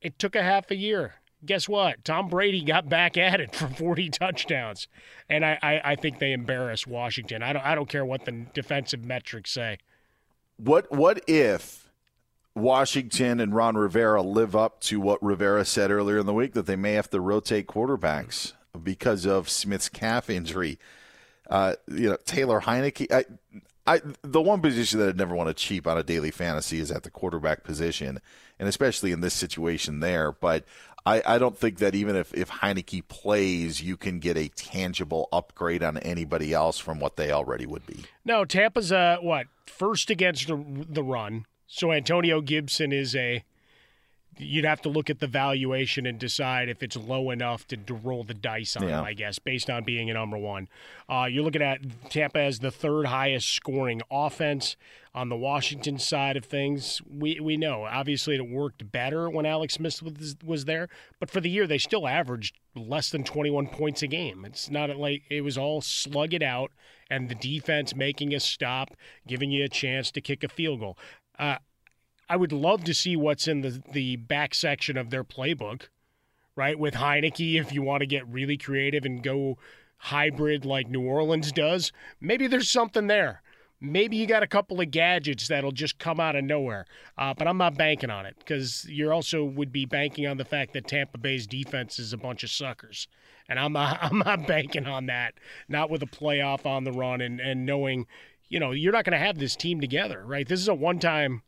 [0.00, 1.14] It took a half a year.
[1.44, 2.04] Guess what?
[2.04, 4.88] Tom Brady got back at it for 40 touchdowns,
[5.28, 7.44] and I, I, I think they embarrassed Washington.
[7.44, 9.78] I don't I don't care what the defensive metrics say.
[10.56, 11.87] What what if
[12.60, 16.66] Washington and Ron Rivera live up to what Rivera said earlier in the week that
[16.66, 20.78] they may have to rotate quarterbacks because of Smith's calf injury.
[21.48, 23.10] Uh, you know, Taylor Heinicke.
[23.12, 23.24] I,
[23.86, 26.90] I, the one position that I'd never want to cheap on a daily fantasy is
[26.90, 28.20] at the quarterback position,
[28.58, 30.30] and especially in this situation there.
[30.30, 30.64] But
[31.06, 35.28] I, I don't think that even if, if Heinicke plays, you can get a tangible
[35.32, 38.04] upgrade on anybody else from what they already would be.
[38.26, 41.46] No, Tampa's uh what first against the the run.
[41.68, 43.44] So Antonio Gibson is a.
[44.40, 47.92] You'd have to look at the valuation and decide if it's low enough to, to
[47.94, 49.00] roll the dice on Yeah.
[49.00, 50.68] him, I guess, based on being a number one.
[51.08, 54.76] Uh, you're looking at Tampa as the third highest scoring offense
[55.12, 57.02] on the Washington side of things.
[57.10, 61.40] We we know obviously it worked better when Alex Smith was, was there, but for
[61.40, 64.44] the year they still averaged less than 21 points a game.
[64.44, 66.70] It's not like it was all slug it out
[67.10, 68.90] and the defense making a stop,
[69.26, 70.96] giving you a chance to kick a field goal.
[71.38, 71.56] Uh,
[72.28, 75.88] I would love to see what's in the the back section of their playbook,
[76.56, 76.78] right?
[76.78, 79.58] With Heinicke, if you want to get really creative and go
[79.98, 83.42] hybrid like New Orleans does, maybe there's something there.
[83.80, 86.84] Maybe you got a couple of gadgets that'll just come out of nowhere,
[87.16, 90.44] uh, but I'm not banking on it because you also would be banking on the
[90.44, 93.06] fact that Tampa Bay's defense is a bunch of suckers,
[93.48, 95.34] and I'm not I'm not banking on that.
[95.68, 98.06] Not with a playoff on the run and and knowing,
[98.48, 100.46] you know, you're not going to have this team together, right?
[100.46, 101.42] This is a one time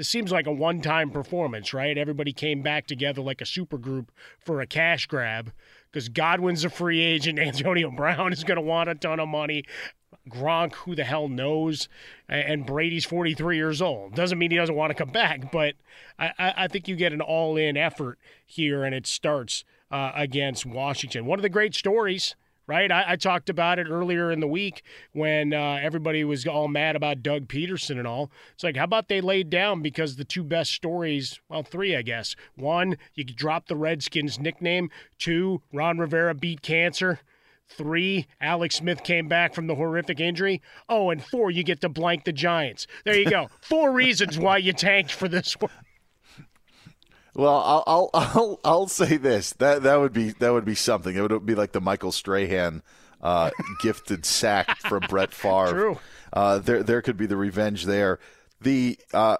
[0.00, 1.98] this seems like a one time performance, right?
[1.98, 5.52] Everybody came back together like a super group for a cash grab
[5.92, 7.38] because Godwin's a free agent.
[7.38, 9.62] Antonio Brown is going to want a ton of money.
[10.26, 11.86] Gronk, who the hell knows?
[12.30, 14.14] And Brady's 43 years old.
[14.14, 15.74] Doesn't mean he doesn't want to come back, but
[16.18, 20.64] I, I think you get an all in effort here, and it starts uh, against
[20.64, 21.26] Washington.
[21.26, 22.36] One of the great stories
[22.70, 22.92] right?
[22.92, 26.94] I, I talked about it earlier in the week when uh, everybody was all mad
[26.94, 28.30] about Doug Pederson and all.
[28.54, 32.02] It's like, how about they laid down because the two best stories, well, three, I
[32.02, 32.36] guess.
[32.54, 34.88] One, you drop the Redskins nickname.
[35.18, 37.18] Two, Ron Rivera beat cancer.
[37.66, 40.62] Three, Alex Smith came back from the horrific injury.
[40.88, 42.86] Oh, and four, you get to blank the Giants.
[43.04, 43.48] There you go.
[43.60, 45.72] Four reasons why you tanked for this one.
[47.34, 51.16] Well, I'll, I'll I'll I'll say this that that would be that would be something.
[51.16, 52.82] It would be like the Michael Strahan
[53.20, 53.50] uh,
[53.82, 55.72] gifted sack from Brett Favre.
[55.72, 55.98] True.
[56.32, 58.18] Uh, there there could be the revenge there.
[58.60, 59.36] The uh,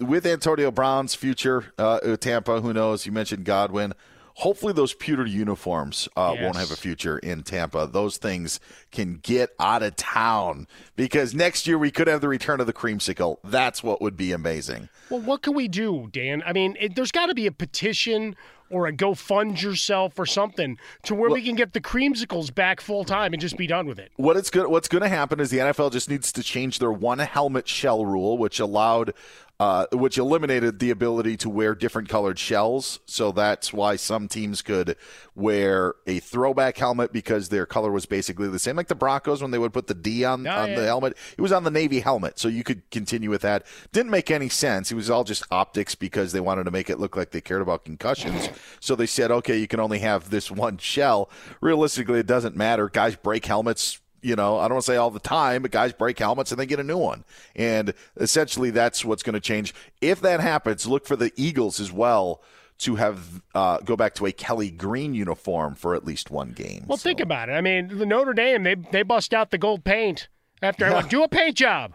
[0.00, 3.06] with Antonio Brown's future uh, Tampa, who knows?
[3.06, 3.94] You mentioned Godwin.
[4.34, 7.86] Hopefully, those pewter uniforms uh, won't have a future in Tampa.
[7.86, 8.58] Those things
[8.90, 10.66] can get out of town
[10.96, 13.38] because next year we could have the return of the creamsicle.
[13.44, 14.88] That's what would be amazing.
[15.08, 16.42] Well, what can we do, Dan?
[16.44, 18.34] I mean, it, there's got to be a petition
[18.70, 22.80] or a go fund yourself or something to where we can get the creamsicles back
[22.80, 24.10] full time and just be done with it.
[24.16, 26.90] What it's good, what's going to happen is the NFL just needs to change their
[26.90, 29.12] one helmet shell rule, which allowed,
[29.60, 33.00] uh, which eliminated the ability to wear different colored shells.
[33.06, 34.96] So that's why some teams could
[35.36, 39.52] wear a throwback helmet because their color was basically the same, like the Broncos when
[39.52, 40.74] they would put the D on, on yeah.
[40.74, 41.16] the helmet.
[41.38, 43.64] It was on the Navy helmet, so you could continue with that.
[43.92, 44.90] Didn't make any sense.
[44.90, 47.62] It was all just optics because they wanted to make it look like they cared
[47.62, 48.48] about concussions.
[48.80, 51.30] So they said, okay, you can only have this one shell.
[51.60, 52.88] Realistically, it doesn't matter.
[52.88, 54.00] Guys break helmets.
[54.24, 56.58] You know, I don't want to say all the time, but guys break helmets and
[56.58, 57.24] they get a new one.
[57.54, 59.74] And essentially, that's what's going to change.
[60.00, 62.42] If that happens, look for the Eagles as well
[62.78, 66.84] to have uh, go back to a Kelly Green uniform for at least one game.
[66.86, 67.52] Well, think about it.
[67.52, 70.28] I mean, the Notre Dame they they bust out the gold paint
[70.62, 71.94] after I went, do a paint job,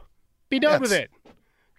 [0.50, 1.10] be done with it.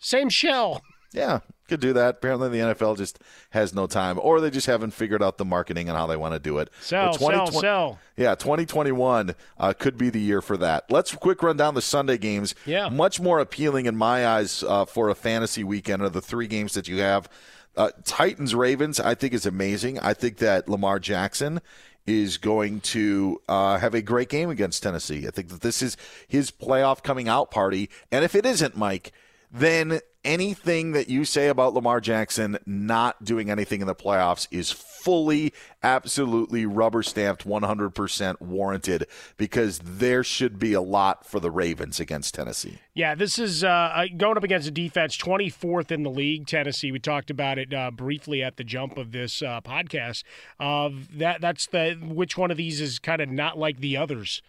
[0.01, 0.83] Same shell.
[1.13, 2.17] Yeah, could do that.
[2.17, 3.19] Apparently, the NFL just
[3.51, 6.35] has no time, or they just haven't figured out the marketing and how they want
[6.35, 6.69] to do it.
[6.81, 7.99] Sell, sell, sell.
[8.17, 10.91] Yeah, 2021 uh, could be the year for that.
[10.91, 12.55] Let's quick run down the Sunday games.
[12.67, 12.89] Yeah.
[12.91, 16.75] Much more appealing in my eyes uh, for a fantasy weekend are the three games
[16.75, 17.29] that you have.
[17.77, 19.99] Uh, Titans Ravens, I think is amazing.
[20.01, 21.61] I think that Lamar Jackson
[22.07, 25.27] is going to uh, have a great game against Tennessee.
[25.27, 27.89] I think that this is his playoff coming out party.
[28.11, 29.13] And if it isn't, Mike,
[29.51, 34.71] then anything that you say about Lamar Jackson not doing anything in the playoffs is
[34.71, 35.53] fully,
[35.83, 39.07] absolutely rubber stamped, 100% warranted
[39.37, 42.79] because there should be a lot for the Ravens against Tennessee.
[42.95, 46.93] Yeah, this is uh, going up against a defense 24th in the league, Tennessee.
[46.93, 50.25] We talked about it uh, briefly at the jump of this uh, podcast.
[50.59, 54.43] Of that, that's the which one of these is kind of not like the others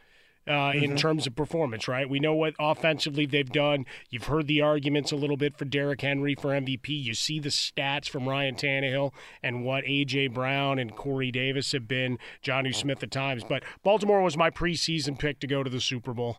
[0.48, 0.84] uh, mm-hmm.
[0.84, 2.10] in terms of performance, right?
[2.10, 3.86] We know what offensively they've done.
[4.10, 6.90] You've heard the arguments a little bit for Derrick Henry for MVP.
[6.90, 9.14] You see the stats from Ryan Tannehill
[9.44, 10.28] and what A.J.
[10.28, 13.44] Brown and Corey Davis have been, Jonnu Smith at times.
[13.44, 16.38] But Baltimore was my preseason pick to go to the Super Bowl.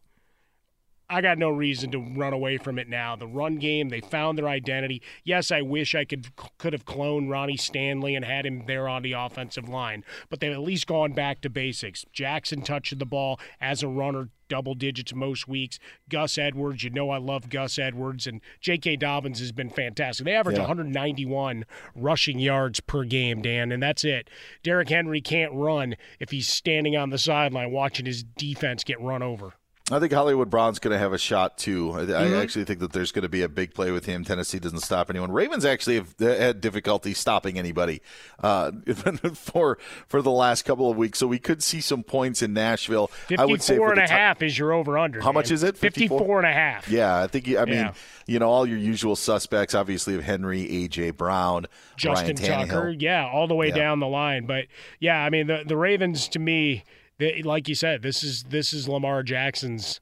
[1.13, 3.17] I got no reason to run away from it now.
[3.17, 5.03] The run game, they found their identity.
[5.25, 9.03] Yes, I wish I could could have cloned Ronnie Stanley and had him there on
[9.03, 12.07] the offensive line, but they've at least gone back to basics.
[12.15, 15.79] Jackson touched the ball as a runner double digits most weeks.
[16.09, 18.97] Gus Edwards, you know I love Gus Edwards, and J.K.
[18.97, 20.25] Dobbins has been fantastic.
[20.25, 20.63] They average yeah.
[20.63, 24.31] 191 rushing yards per game, Dan, and that's it.
[24.63, 29.23] Derrick Henry can't run if he's standing on the sideline watching his defense get run
[29.23, 29.55] over.
[29.91, 31.93] I think Hollywood Brown's going to have a shot too.
[31.93, 32.35] I, mm-hmm.
[32.35, 34.25] I, actually think that there's going to be a big play with him.
[34.25, 35.33] Tennessee doesn't stop anyone.
[35.33, 38.01] Ravens actually have had difficulty stopping anybody
[38.43, 38.71] uh,
[39.35, 43.09] for for the last couple of weeks, so we could see some points in Nashville.
[43.09, 45.21] 54 I would say and a t- half is your over under.
[45.21, 45.35] How man.
[45.35, 45.77] much is it?
[45.77, 46.19] 54?
[46.21, 46.89] 54 and a half.
[46.89, 47.49] Yeah, I think.
[47.49, 47.95] I mean, yeah.
[48.27, 51.67] you know, all your usual suspects, obviously, of Henry, AJ Brown,
[51.97, 53.75] Justin Tucker, yeah, all the way yeah.
[53.75, 54.47] down the line.
[54.47, 54.67] But
[55.01, 56.85] yeah, I mean, the the Ravens to me
[57.23, 60.01] they, like you said, this is this is Lamar Jackson's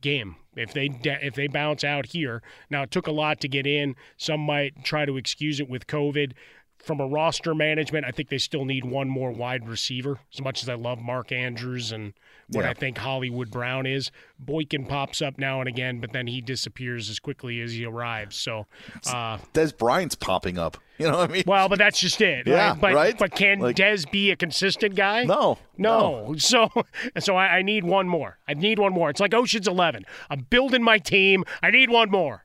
[0.00, 0.36] game.
[0.54, 3.96] If they if they bounce out here, now it took a lot to get in.
[4.16, 6.32] Some might try to excuse it with COVID.
[6.78, 10.20] From a roster management, I think they still need one more wide receiver.
[10.32, 12.12] As much as I love Mark Andrews and
[12.52, 12.70] what yeah.
[12.70, 14.10] I think Hollywood Brown is.
[14.38, 18.36] Boykin pops up now and again, but then he disappears as quickly as he arrives.
[18.36, 18.66] So,
[19.06, 20.78] uh, Dez Bryant's popping up.
[20.98, 21.44] You know what I mean?
[21.48, 22.46] Well, but that's just it.
[22.46, 22.80] Yeah, right?
[22.80, 23.18] But, right?
[23.18, 25.24] But can like, Dez be a consistent guy?
[25.24, 26.26] No, no.
[26.28, 26.36] no.
[26.36, 26.70] So,
[27.18, 28.38] so I, I need one more.
[28.46, 29.10] I need one more.
[29.10, 30.04] It's like Ocean's Eleven.
[30.30, 31.44] I'm building my team.
[31.60, 32.44] I need one more.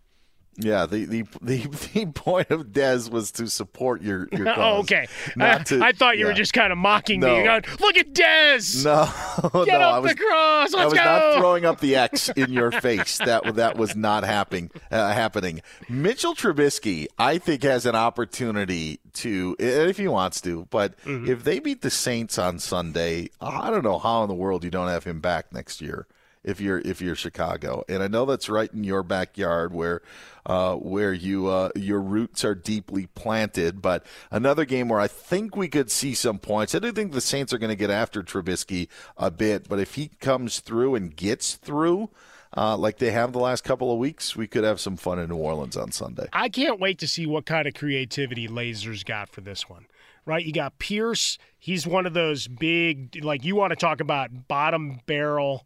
[0.60, 1.58] Yeah, the, the the
[1.94, 4.58] the point of Dez was to support your your cause.
[4.58, 5.08] Oh, okay.
[5.40, 6.32] I, to, I, thought you yeah.
[6.32, 7.38] were just kind of mocking no.
[7.38, 7.44] me.
[7.44, 8.84] Going, Look at Dez.
[8.84, 10.74] No, get no, up was, the cross.
[10.74, 11.04] Let's I was go.
[11.04, 13.20] not throwing up the X in your face.
[13.20, 14.72] that that was not happening.
[14.90, 15.62] Uh, happening.
[15.90, 21.30] Mitchell Trubisky, I think, has an opportunity to, if he wants to, but mm-hmm.
[21.30, 24.70] if they beat the Saints on Sunday, I don't know how in the world you
[24.70, 26.08] don't have him back next year
[26.48, 27.84] if you're if you're Chicago.
[27.88, 30.02] And I know that's right in your backyard where
[30.46, 33.82] uh, where you uh, your roots are deeply planted.
[33.82, 36.74] But another game where I think we could see some points.
[36.74, 38.88] I do think the Saints are going to get after Trubisky
[39.18, 42.10] a bit, but if he comes through and gets through.
[42.56, 45.30] Uh, like they have the last couple of weeks, we could have some fun in
[45.30, 46.28] New Orleans on Sunday.
[46.32, 49.86] I can't wait to see what kind of creativity Lazor's got for this one
[50.26, 50.46] right?
[50.46, 51.38] You got Pierce.
[51.58, 55.66] He's one of those big, like you want to talk about bottom barrel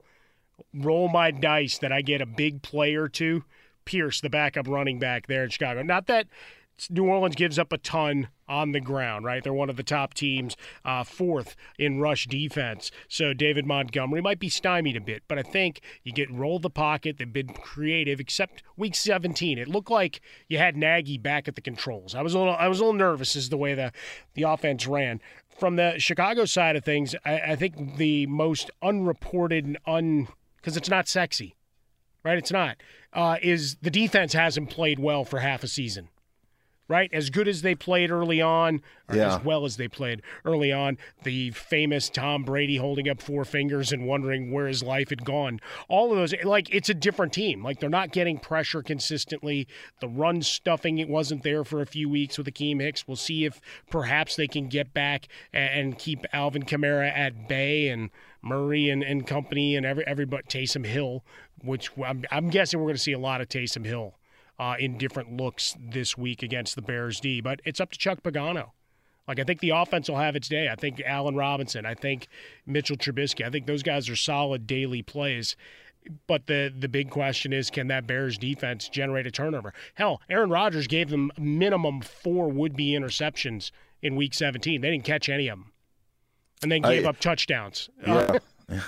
[0.73, 3.43] roll my dice that I get a big player to
[3.85, 5.81] Pierce, the backup running back there in Chicago.
[5.81, 6.27] Not that
[6.89, 9.43] New Orleans gives up a ton on the ground, right?
[9.43, 12.91] They're one of the top teams, uh, fourth in rush defense.
[13.07, 16.69] So David Montgomery might be stymied a bit, but I think you get roll the
[16.69, 17.17] pocket.
[17.17, 19.57] They've been creative, except week 17.
[19.57, 22.15] It looked like you had Nagy back at the controls.
[22.15, 23.91] I was a little, I was a little nervous as the way the
[24.33, 25.21] the offense ran.
[25.59, 30.27] From the Chicago side of things, I, I think the most unreported and un
[30.61, 31.55] because it's not sexy,
[32.23, 32.37] right?
[32.37, 32.77] It's not.
[33.13, 36.07] Uh, is the defense hasn't played well for half a season,
[36.87, 37.09] right?
[37.11, 39.35] As good as they played early on, or yeah.
[39.35, 43.91] as well as they played early on, the famous Tom Brady holding up four fingers
[43.91, 45.59] and wondering where his life had gone.
[45.89, 47.63] All of those, like, it's a different team.
[47.63, 49.67] Like, they're not getting pressure consistently.
[49.99, 53.07] The run stuffing, it wasn't there for a few weeks with Akiem Hicks.
[53.07, 53.59] We'll see if
[53.89, 58.09] perhaps they can get back and keep Alvin Kamara at bay and–
[58.41, 61.23] Murray and, and company and every everybody Taysom Hill,
[61.63, 64.15] which I'm, I'm guessing we're going to see a lot of Taysom Hill
[64.59, 67.41] uh, in different looks this week against the Bears D.
[67.41, 68.71] But it's up to Chuck Pagano.
[69.27, 70.69] Like I think the offense will have its day.
[70.69, 71.85] I think Allen Robinson.
[71.85, 72.27] I think
[72.65, 73.45] Mitchell Trubisky.
[73.45, 75.55] I think those guys are solid daily plays.
[76.25, 79.71] But the the big question is, can that Bears defense generate a turnover?
[79.93, 83.69] Hell, Aaron Rodgers gave them minimum four would be interceptions
[84.01, 84.81] in Week 17.
[84.81, 85.70] They didn't catch any of them
[86.61, 87.89] and then gave I, up touchdowns.
[88.05, 88.39] Yeah.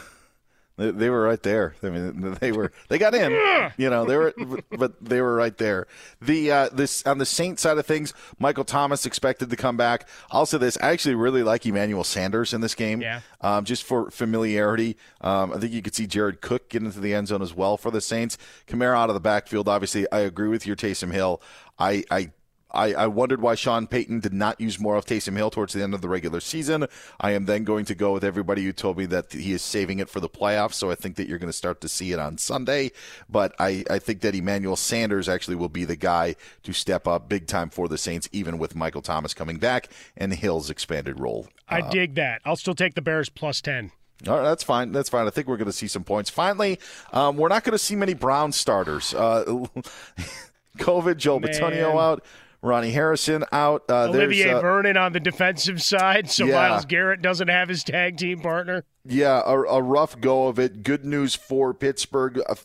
[0.75, 1.75] They, they were right there.
[1.83, 3.31] I mean, they were they got in.
[3.77, 4.33] You know, they were,
[4.71, 5.87] but they were right there.
[6.19, 10.07] The uh, this on the Saint side of things, Michael Thomas expected to come back.
[10.31, 13.01] Also, this I actually really like Emmanuel Sanders in this game.
[13.01, 13.21] Yeah.
[13.41, 17.13] Um, just for familiarity, um, I think you could see Jared Cook get into the
[17.13, 18.37] end zone as well for the Saints.
[18.67, 19.69] Kamara out of the backfield.
[19.69, 21.39] Obviously, I agree with your Taysom Hill.
[21.77, 22.31] I, I
[22.73, 25.83] I, I, wondered why Sean Payton did not use more of Taysom Hill towards the
[25.83, 26.87] end of the regular season.
[27.19, 29.99] I am then going to go with everybody who told me that he is saving
[29.99, 30.73] it for the playoffs.
[30.73, 32.91] So I think that you're going to start to see it on Sunday.
[33.29, 37.29] But I, I think that Emmanuel Sanders actually will be the guy to step up
[37.29, 41.47] big time for the Saints, even with Michael Thomas coming back and Hill's expanded role.
[41.67, 42.41] I uh, dig that.
[42.45, 43.91] I'll still take the Bears plus 10.
[44.27, 44.91] All right, that's fine.
[44.91, 45.27] That's fine.
[45.27, 46.29] I think we're going to see some points.
[46.29, 46.79] Finally,
[47.11, 49.13] um, we're not going to see many Brown starters.
[49.13, 49.43] Uh,
[50.77, 51.51] COVID, Joe Man.
[51.51, 52.23] Bitonio out.
[52.63, 53.83] Ronnie Harrison out.
[53.89, 56.53] Uh, Olivier uh, Vernon on the defensive side, so yeah.
[56.53, 58.85] Myles Garrett doesn't have his tag team partner.
[59.05, 60.81] Yeah, a, a rough go of it.
[60.81, 62.39] Good news for Pittsburgh.
[62.47, 62.55] Uh,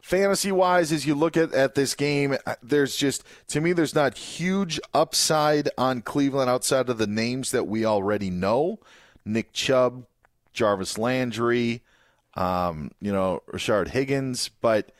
[0.00, 3.94] fantasy wise, as you look at, at this game, uh, there's just, to me, there's
[3.94, 8.80] not huge upside on Cleveland outside of the names that we already know
[9.26, 10.06] Nick Chubb,
[10.54, 11.82] Jarvis Landry,
[12.34, 14.92] um, you know, Rashard Higgins, but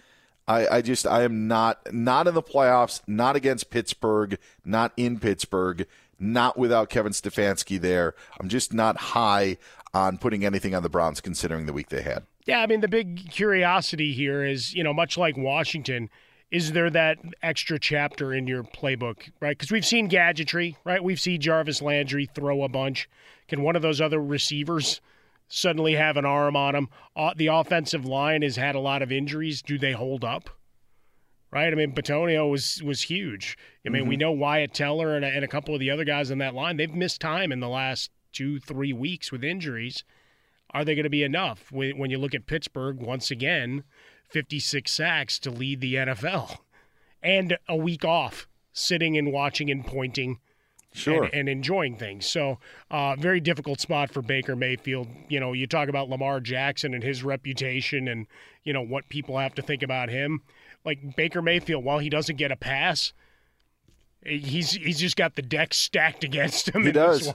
[0.49, 5.19] I, I just I am not not in the playoffs, not against Pittsburgh, not in
[5.19, 5.87] Pittsburgh,
[6.19, 8.15] not without Kevin Stefanski there.
[8.41, 9.59] I'm just not high
[9.95, 12.25] on putting anything on the Browns considering the week they had.
[12.45, 16.11] Yeah, I mean the big curiosity here is, you know, much like Washington,
[16.51, 19.57] is there that extra chapter in your playbook, right?
[19.57, 21.03] Because we've seen gadgetry, right?
[21.03, 23.09] We've seen Jarvis Landry throw a bunch.
[23.49, 25.01] Can one of those other receivers
[25.53, 26.89] suddenly have an arm on them.
[27.15, 29.61] Uh, the offensive line has had a lot of injuries.
[29.61, 30.49] Do they hold up?
[31.51, 31.71] Right.
[31.71, 33.59] I mean, Bitonio was was huge.
[33.85, 34.09] I mean, mm-hmm.
[34.09, 36.55] we know Wyatt Teller and a, and a couple of the other guys on that
[36.55, 36.79] line.
[36.79, 40.05] They've missed time in the last two, three weeks with injuries.
[40.71, 43.85] Are they going to be enough when, when you look at Pittsburgh once again,
[44.31, 46.57] 56 sacks to lead the NFL,
[47.23, 50.39] and a week off, sitting and watching and pointing
[50.93, 51.25] sure.
[51.25, 52.27] and, and enjoying things.
[52.27, 52.59] So,
[52.91, 55.09] uh, very difficult spot for Baker Mayfield.
[55.29, 58.27] You know, you talk about Lamar Jackson and his reputation and,
[58.65, 60.43] you know, what people have to think about him.
[60.85, 63.13] Like Baker Mayfield, while he doesn't get a pass,
[64.25, 66.85] he's he's just got the deck stacked against him.
[66.85, 67.33] He does,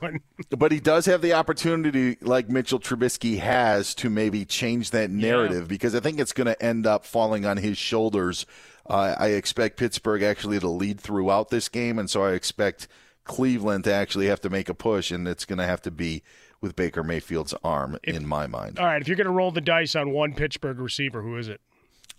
[0.50, 5.64] but he does have the opportunity, like Mitchell Trubisky has, to maybe change that narrative
[5.64, 5.68] yeah.
[5.68, 8.46] because I think it's going to end up falling on his shoulders.
[8.90, 12.88] Uh, I expect Pittsburgh actually to lead throughout this game, and so I expect
[13.28, 16.24] Cleveland to actually have to make a push, and it's going to have to be
[16.62, 18.80] with Baker Mayfield's arm, if, in my mind.
[18.80, 21.48] All right, if you're going to roll the dice on one Pittsburgh receiver, who is
[21.48, 21.62] it?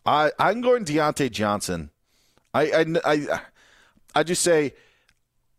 [0.06, 1.90] I I'm going Diontae Johnson.
[2.54, 3.40] I I I,
[4.14, 4.74] I just say.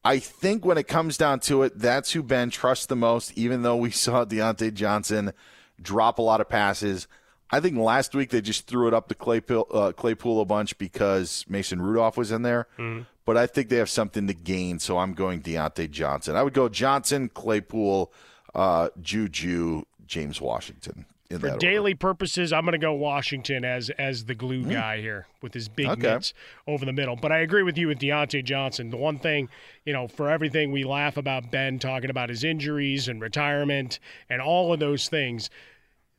[0.02, 3.64] I think when it comes down to it, that's who Ben trusts the most, even
[3.64, 5.34] though we saw Diontae Johnson
[5.82, 7.06] drop a lot of passes.
[7.52, 10.78] I think last week they just threw it up to Claypool, uh, Claypool a bunch
[10.78, 12.68] because Mason Rudolph was in there.
[12.78, 14.80] Mm-hmm but I think they have something to gain.
[14.80, 16.36] So I'm going Diontae Johnson.
[16.36, 18.12] I would go Johnson, Claypool,
[18.56, 21.06] uh, Juju, James Washington.
[21.30, 21.98] For daily order.
[22.00, 24.72] purposes, I'm going to go Washington as as the glue mm.
[24.72, 26.14] guy here with his big okay.
[26.14, 26.34] mitts
[26.66, 27.16] over the middle.
[27.16, 28.90] But I agree with you with Diontae Johnson.
[28.90, 29.48] The one thing,
[29.86, 34.42] you know, for everything we laugh about Ben talking about his injuries and retirement and
[34.42, 35.52] all of those things,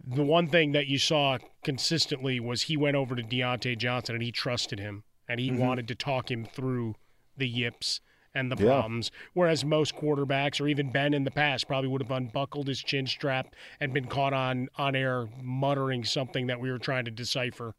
[0.07, 4.23] the one thing that you saw consistently was he went over to Diontae Johnson and
[4.23, 5.59] he trusted him and he mm-hmm.
[5.59, 6.95] wanted to talk him through
[7.37, 8.01] the yips
[8.35, 9.11] and the problems.
[9.13, 9.29] Yeah.
[9.35, 13.07] Whereas most quarterbacks, or even Ben in the past, probably would have unbuckled his chin
[13.07, 17.75] strap and been caught on on air muttering something that we were trying to decipher,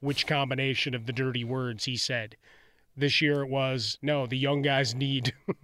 [0.00, 2.36] which combination of the dirty words he said.
[2.96, 5.34] This year it was no, the young guys need.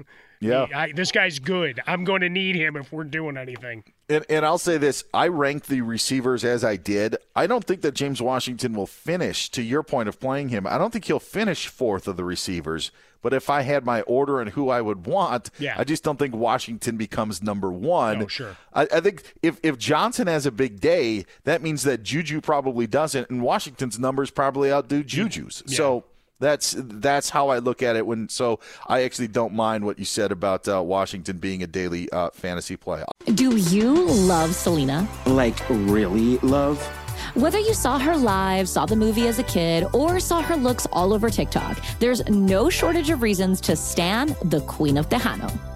[0.40, 1.80] yeah, I, this guy's good.
[1.86, 3.84] I'm going to need him if we're doing anything.
[4.08, 7.16] And, and I'll say this: I rank the receivers as I did.
[7.34, 9.50] I don't think that James Washington will finish.
[9.50, 12.90] To your point of playing him, I don't think he'll finish fourth of the receivers.
[13.22, 15.74] But if I had my order and who I would want, yeah.
[15.76, 18.20] I just don't think Washington becomes number one.
[18.20, 18.56] No, sure.
[18.72, 22.86] I, I, think if, if Johnson has a big day, that means that Juju probably
[22.86, 25.64] doesn't, and Washington's numbers probably outdo Juju's.
[25.66, 25.76] Yeah.
[25.76, 26.04] So
[26.38, 28.06] that's that's how I look at it.
[28.06, 32.10] When so, I actually don't mind what you said about uh, Washington being a daily
[32.10, 33.04] uh, fantasy play.
[33.34, 35.08] Do you love Selena?
[35.26, 36.80] Like really love?
[37.34, 40.86] Whether you saw her live, saw the movie as a kid, or saw her looks
[40.92, 45.75] all over TikTok, there's no shortage of reasons to stand the Queen of Tejano.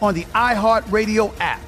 [0.00, 1.60] on the iHeartRadio app,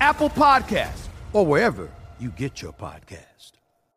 [0.00, 3.52] Apple Podcasts, or wherever you get your podcast.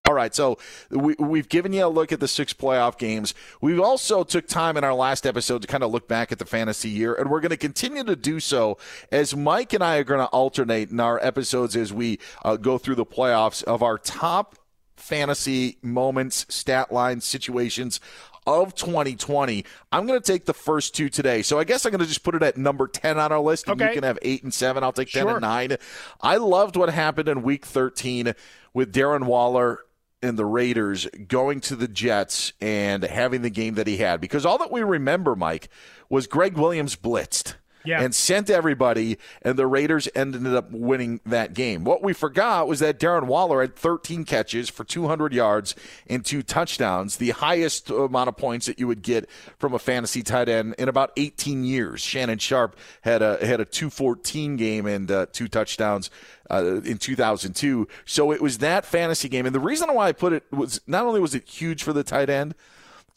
[0.06, 0.58] All right, so
[0.90, 3.34] we, we've given you a look at the six playoff games.
[3.62, 6.46] We also took time in our last episode to kind of look back at the
[6.46, 8.78] fantasy year, and we're going to continue to do so
[9.14, 12.78] as Mike and I are going to alternate in our episodes as we uh, go
[12.78, 14.58] through the playoffs of our top
[14.98, 18.02] fantasy moments, stat lines, situations
[18.46, 19.66] of 2020.
[19.92, 21.42] I'm going to take the first two today.
[21.42, 23.68] So I guess I'm going to just put it at number 10 on our list.
[23.68, 23.90] And Okay.
[23.92, 24.84] you can have 8 and 7.
[24.84, 25.32] I'll take 10 Sure.
[25.32, 25.78] and 9.
[26.22, 28.34] I loved what happened in week 13
[28.74, 29.80] with Darren Waller
[30.22, 34.22] and the Raiders going to the Jets and having the game that he had.
[34.22, 35.68] Because all that we remember, Mike,
[36.10, 37.56] was Gregg Williams blitzed
[37.86, 38.02] Yeah.
[38.02, 41.84] and sent everybody, and the Raiders ended up winning that game.
[41.84, 45.76] What we forgot was that Darren Waller had 13 catches for 200 yards
[46.08, 50.24] and two touchdowns, the highest amount of points that you would get from a fantasy
[50.24, 52.02] tight end in about 18 years.
[52.02, 56.10] Shannon Sharpe had a had a 214 game and uh, two touchdowns
[56.50, 57.88] uh, in 2002.
[58.06, 61.06] So it was that fantasy game, and the reason why I put it was not
[61.06, 62.56] only was it huge for the tight end.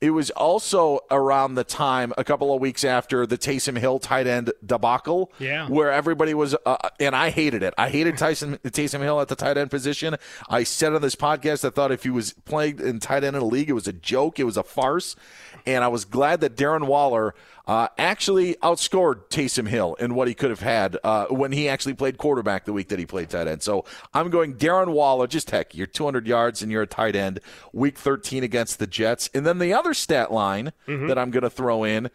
[0.03, 4.27] It was also around the time, a couple of weeks after the Taysom Hill tight
[4.27, 5.69] end debacle, Yeah.
[5.69, 7.73] where everybody was, uh, and I hated it.
[7.79, 10.17] I hated Tyson Taysom Hill at the tight end position.
[10.51, 13.41] I said on this podcast, I thought if he was playing in tight end in
[13.41, 15.17] the league, it was a joke, it was a farce,
[15.65, 17.35] and I was glad that Darren Waller
[17.67, 21.95] uh, actually outscored Taysom Hill in what he could have had uh, when he actually
[21.95, 23.63] played quarterback the week that he played tight end.
[23.63, 25.27] So I'm going Darren Waller.
[25.27, 27.41] Just heck, you're 200 yards and you're a tight end.
[27.73, 31.09] Week 13 against the Jets, and then the other stat line Mhm.
[31.09, 32.11] that I'm going to throw in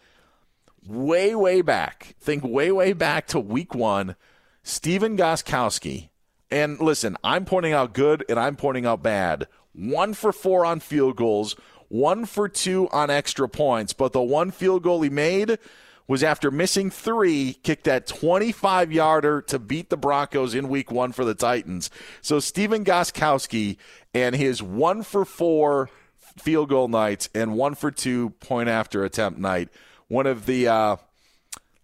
[0.88, 2.16] way, way back.
[2.20, 4.16] Think way, way back to week one.
[4.64, 6.10] Stephen Gostkowski.
[6.50, 9.48] And listen, I'm pointing out good and I'm pointing out bad.
[9.74, 11.56] One for four on field goals,
[11.92, 15.60] one for two on extra points, but the one field goal he made
[16.08, 21.12] was after missing three, kicked that 25 yarder to beat the Broncos in week one
[21.12, 21.90] for the Titans.
[22.22, 23.78] So Stephen Gostkowski
[24.14, 25.90] and his one for four
[26.38, 29.70] field goal night and one for two point after attempt night,
[30.08, 30.68] one of the.
[30.68, 30.96] Uh,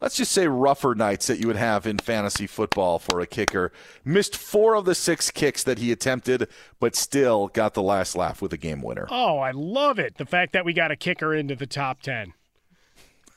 [0.01, 3.71] let's just say rougher nights that you would have in fantasy football for a kicker.
[4.03, 6.47] Missed four of the six kicks that he attempted,
[6.79, 9.07] but still got the last laugh with a game winner.
[9.09, 10.17] Oh, I love it.
[10.17, 12.33] The fact that we got a kicker into the top 10.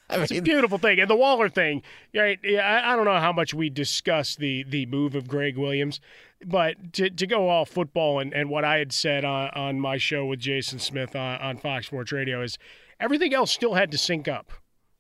[0.09, 0.99] I mean, it's a beautiful thing.
[0.99, 1.83] And the Waller thing,
[2.15, 2.39] right?
[2.45, 6.01] I, don't know how much we discuss the the move of Gregg Williams,
[6.45, 9.99] but to, to go all football and, and what I had said on, on my
[9.99, 12.59] show with Jason Smith on, on Fox Sports Radio is
[12.99, 14.51] everything else still had to sync up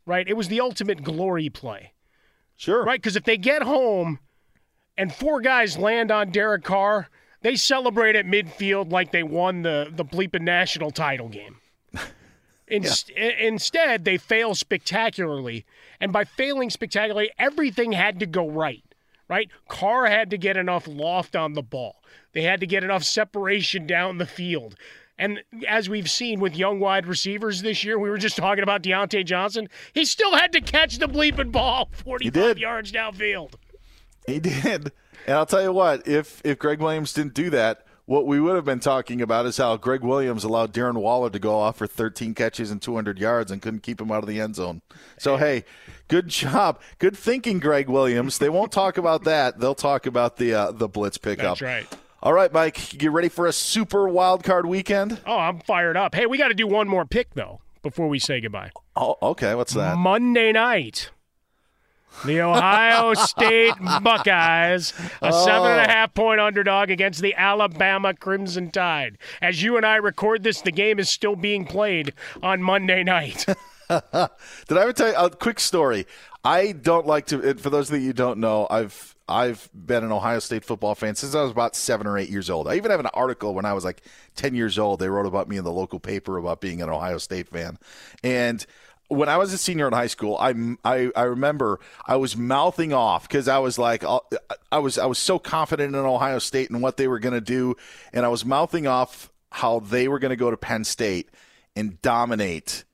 [0.06, 0.28] right?
[0.28, 1.92] It was the ultimate glory play.
[2.56, 2.84] Sure.
[2.84, 3.00] Right?
[3.00, 4.18] Because if they get home
[4.96, 7.08] and four guys land on Derek Carr,
[7.42, 11.56] they celebrate at midfield like they won the, the bleeping national title game.
[12.68, 12.82] In,
[13.16, 13.28] yeah.
[13.40, 15.64] Instead, they fail spectacularly.
[16.00, 18.84] And by failing spectacularly, everything had to go right,
[19.28, 19.48] right?
[19.68, 22.02] Carr had to get enough loft on the ball.
[22.32, 24.76] They had to get enough separation down the field.
[25.20, 28.82] And as we've seen with young wide receivers this year, we were just talking about
[28.82, 29.68] Diontae Johnson.
[29.92, 33.52] He still had to catch the bleeping ball 45 yards downfield.
[34.26, 34.92] He did.
[35.26, 38.56] And I'll tell you what, if if Gregg Williams didn't do that, what we would
[38.56, 41.86] have been talking about is how Gregg Williams allowed Darren Waller to go off for
[41.86, 44.80] 13 catches and 200 yards and couldn't keep him out of the end zone.
[45.18, 45.64] So, hey,
[46.08, 46.80] good job.
[46.98, 48.38] Good thinking, Gregg Williams.
[48.38, 49.60] They won't talk about that.
[49.60, 51.58] They'll talk about the uh, the blitz pickup.
[51.58, 51.86] That's right.
[52.22, 55.20] All right, Mike, you ready for a super wild card weekend?
[55.24, 56.14] Oh, I'm fired up.
[56.14, 58.72] Hey, we got to do one more pick though before we say goodbye.
[58.94, 59.54] Oh, okay.
[59.54, 59.96] What's that?
[59.96, 61.10] Monday night.
[62.26, 64.92] The Ohio State Buckeyes,
[65.22, 65.44] a oh.
[65.46, 69.16] seven and a half point underdog against the Alabama Crimson Tide.
[69.40, 72.12] As you and I record this, the game is still being played
[72.42, 73.46] on Monday night.
[73.88, 74.28] Did I
[74.68, 76.06] ever tell you a quick story?
[76.44, 77.54] I don't like to.
[77.54, 81.14] For those of you who don't know, I've I've been an Ohio State football fan
[81.14, 82.68] since I was about seven or eight years old.
[82.68, 84.02] I even have an article when I was like
[84.34, 85.00] ten years old.
[85.00, 87.78] They wrote about me in the local paper about being an Ohio State fan,
[88.22, 88.64] and
[89.10, 90.54] when I was a senior in high school, I,
[90.84, 94.20] I, I remember I was mouthing off because I was like uh,
[94.70, 97.40] I was I was so confident in Ohio State and what they were going to
[97.40, 97.74] do,
[98.12, 101.28] and I was mouthing off how they were going to go to Penn State
[101.74, 102.84] and dominate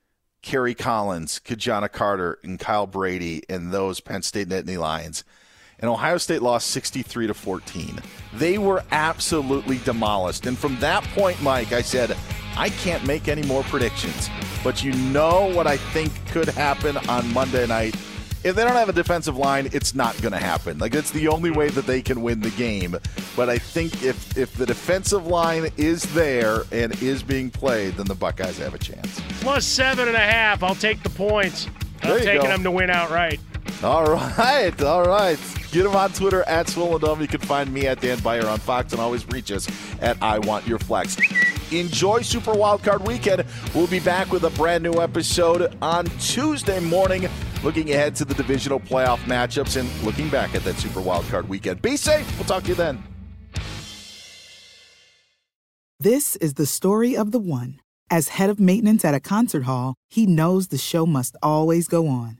[0.41, 5.23] Kerry Collins, Ki-Jana Carter, and Kyle Brady and those Penn State Nittany Lions.
[5.79, 7.99] And Ohio State lost 63 to 14.
[8.33, 10.47] They were absolutely demolished.
[10.47, 12.15] And from that point, Mike, I said,
[12.55, 14.29] I can't make any more predictions.
[14.63, 17.95] But you know what I think could happen on Monday night
[18.43, 20.77] if they don't have a defensive line, it's not going to happen.
[20.77, 22.95] Like it's the only way that they can win the game.
[23.35, 28.05] But I think if if the defensive line is there and is being played, then
[28.05, 29.21] the Buckeyes have a chance.
[29.41, 30.63] Plus seven and a half.
[30.63, 31.67] I'll take the points.
[32.03, 32.47] I'm taking go.
[32.47, 33.39] them to win outright.
[33.83, 35.37] All right, all right.
[35.71, 37.21] Get him on Twitter at Swollen Dome.
[37.21, 39.67] You can find me at Dan Beyer on Fox and always reach us
[40.01, 41.17] at I Want Your Flex.
[41.71, 43.45] Enjoy Super Wildcard Weekend.
[43.75, 47.29] We'll be back with a brand new episode on Tuesday morning
[47.63, 51.81] looking ahead to the divisional playoff matchups and looking back at that Super Wildcard weekend.
[51.81, 52.27] Be safe.
[52.37, 53.03] We'll talk to you then.
[55.99, 57.79] This is the story of the one.
[58.09, 62.07] As head of maintenance at a concert hall, he knows the show must always go
[62.07, 62.39] on.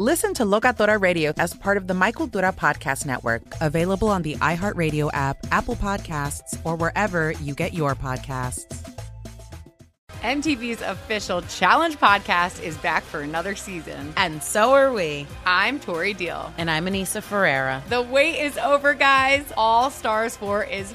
[0.00, 4.36] Listen to Locatora Radio as part of the My Cultura Podcast Network, available on the
[4.36, 8.94] iHeartRadio app, Apple Podcasts, or wherever you get your podcasts.
[10.22, 14.12] MTV's official Challenge podcast is back for another season.
[14.16, 15.26] And so are we.
[15.44, 16.52] I'm Tori Deal.
[16.58, 17.82] And I'm Aneesa Ferreira.
[17.88, 19.44] The wait is over, guys.
[19.56, 20.94] All Stars 4 is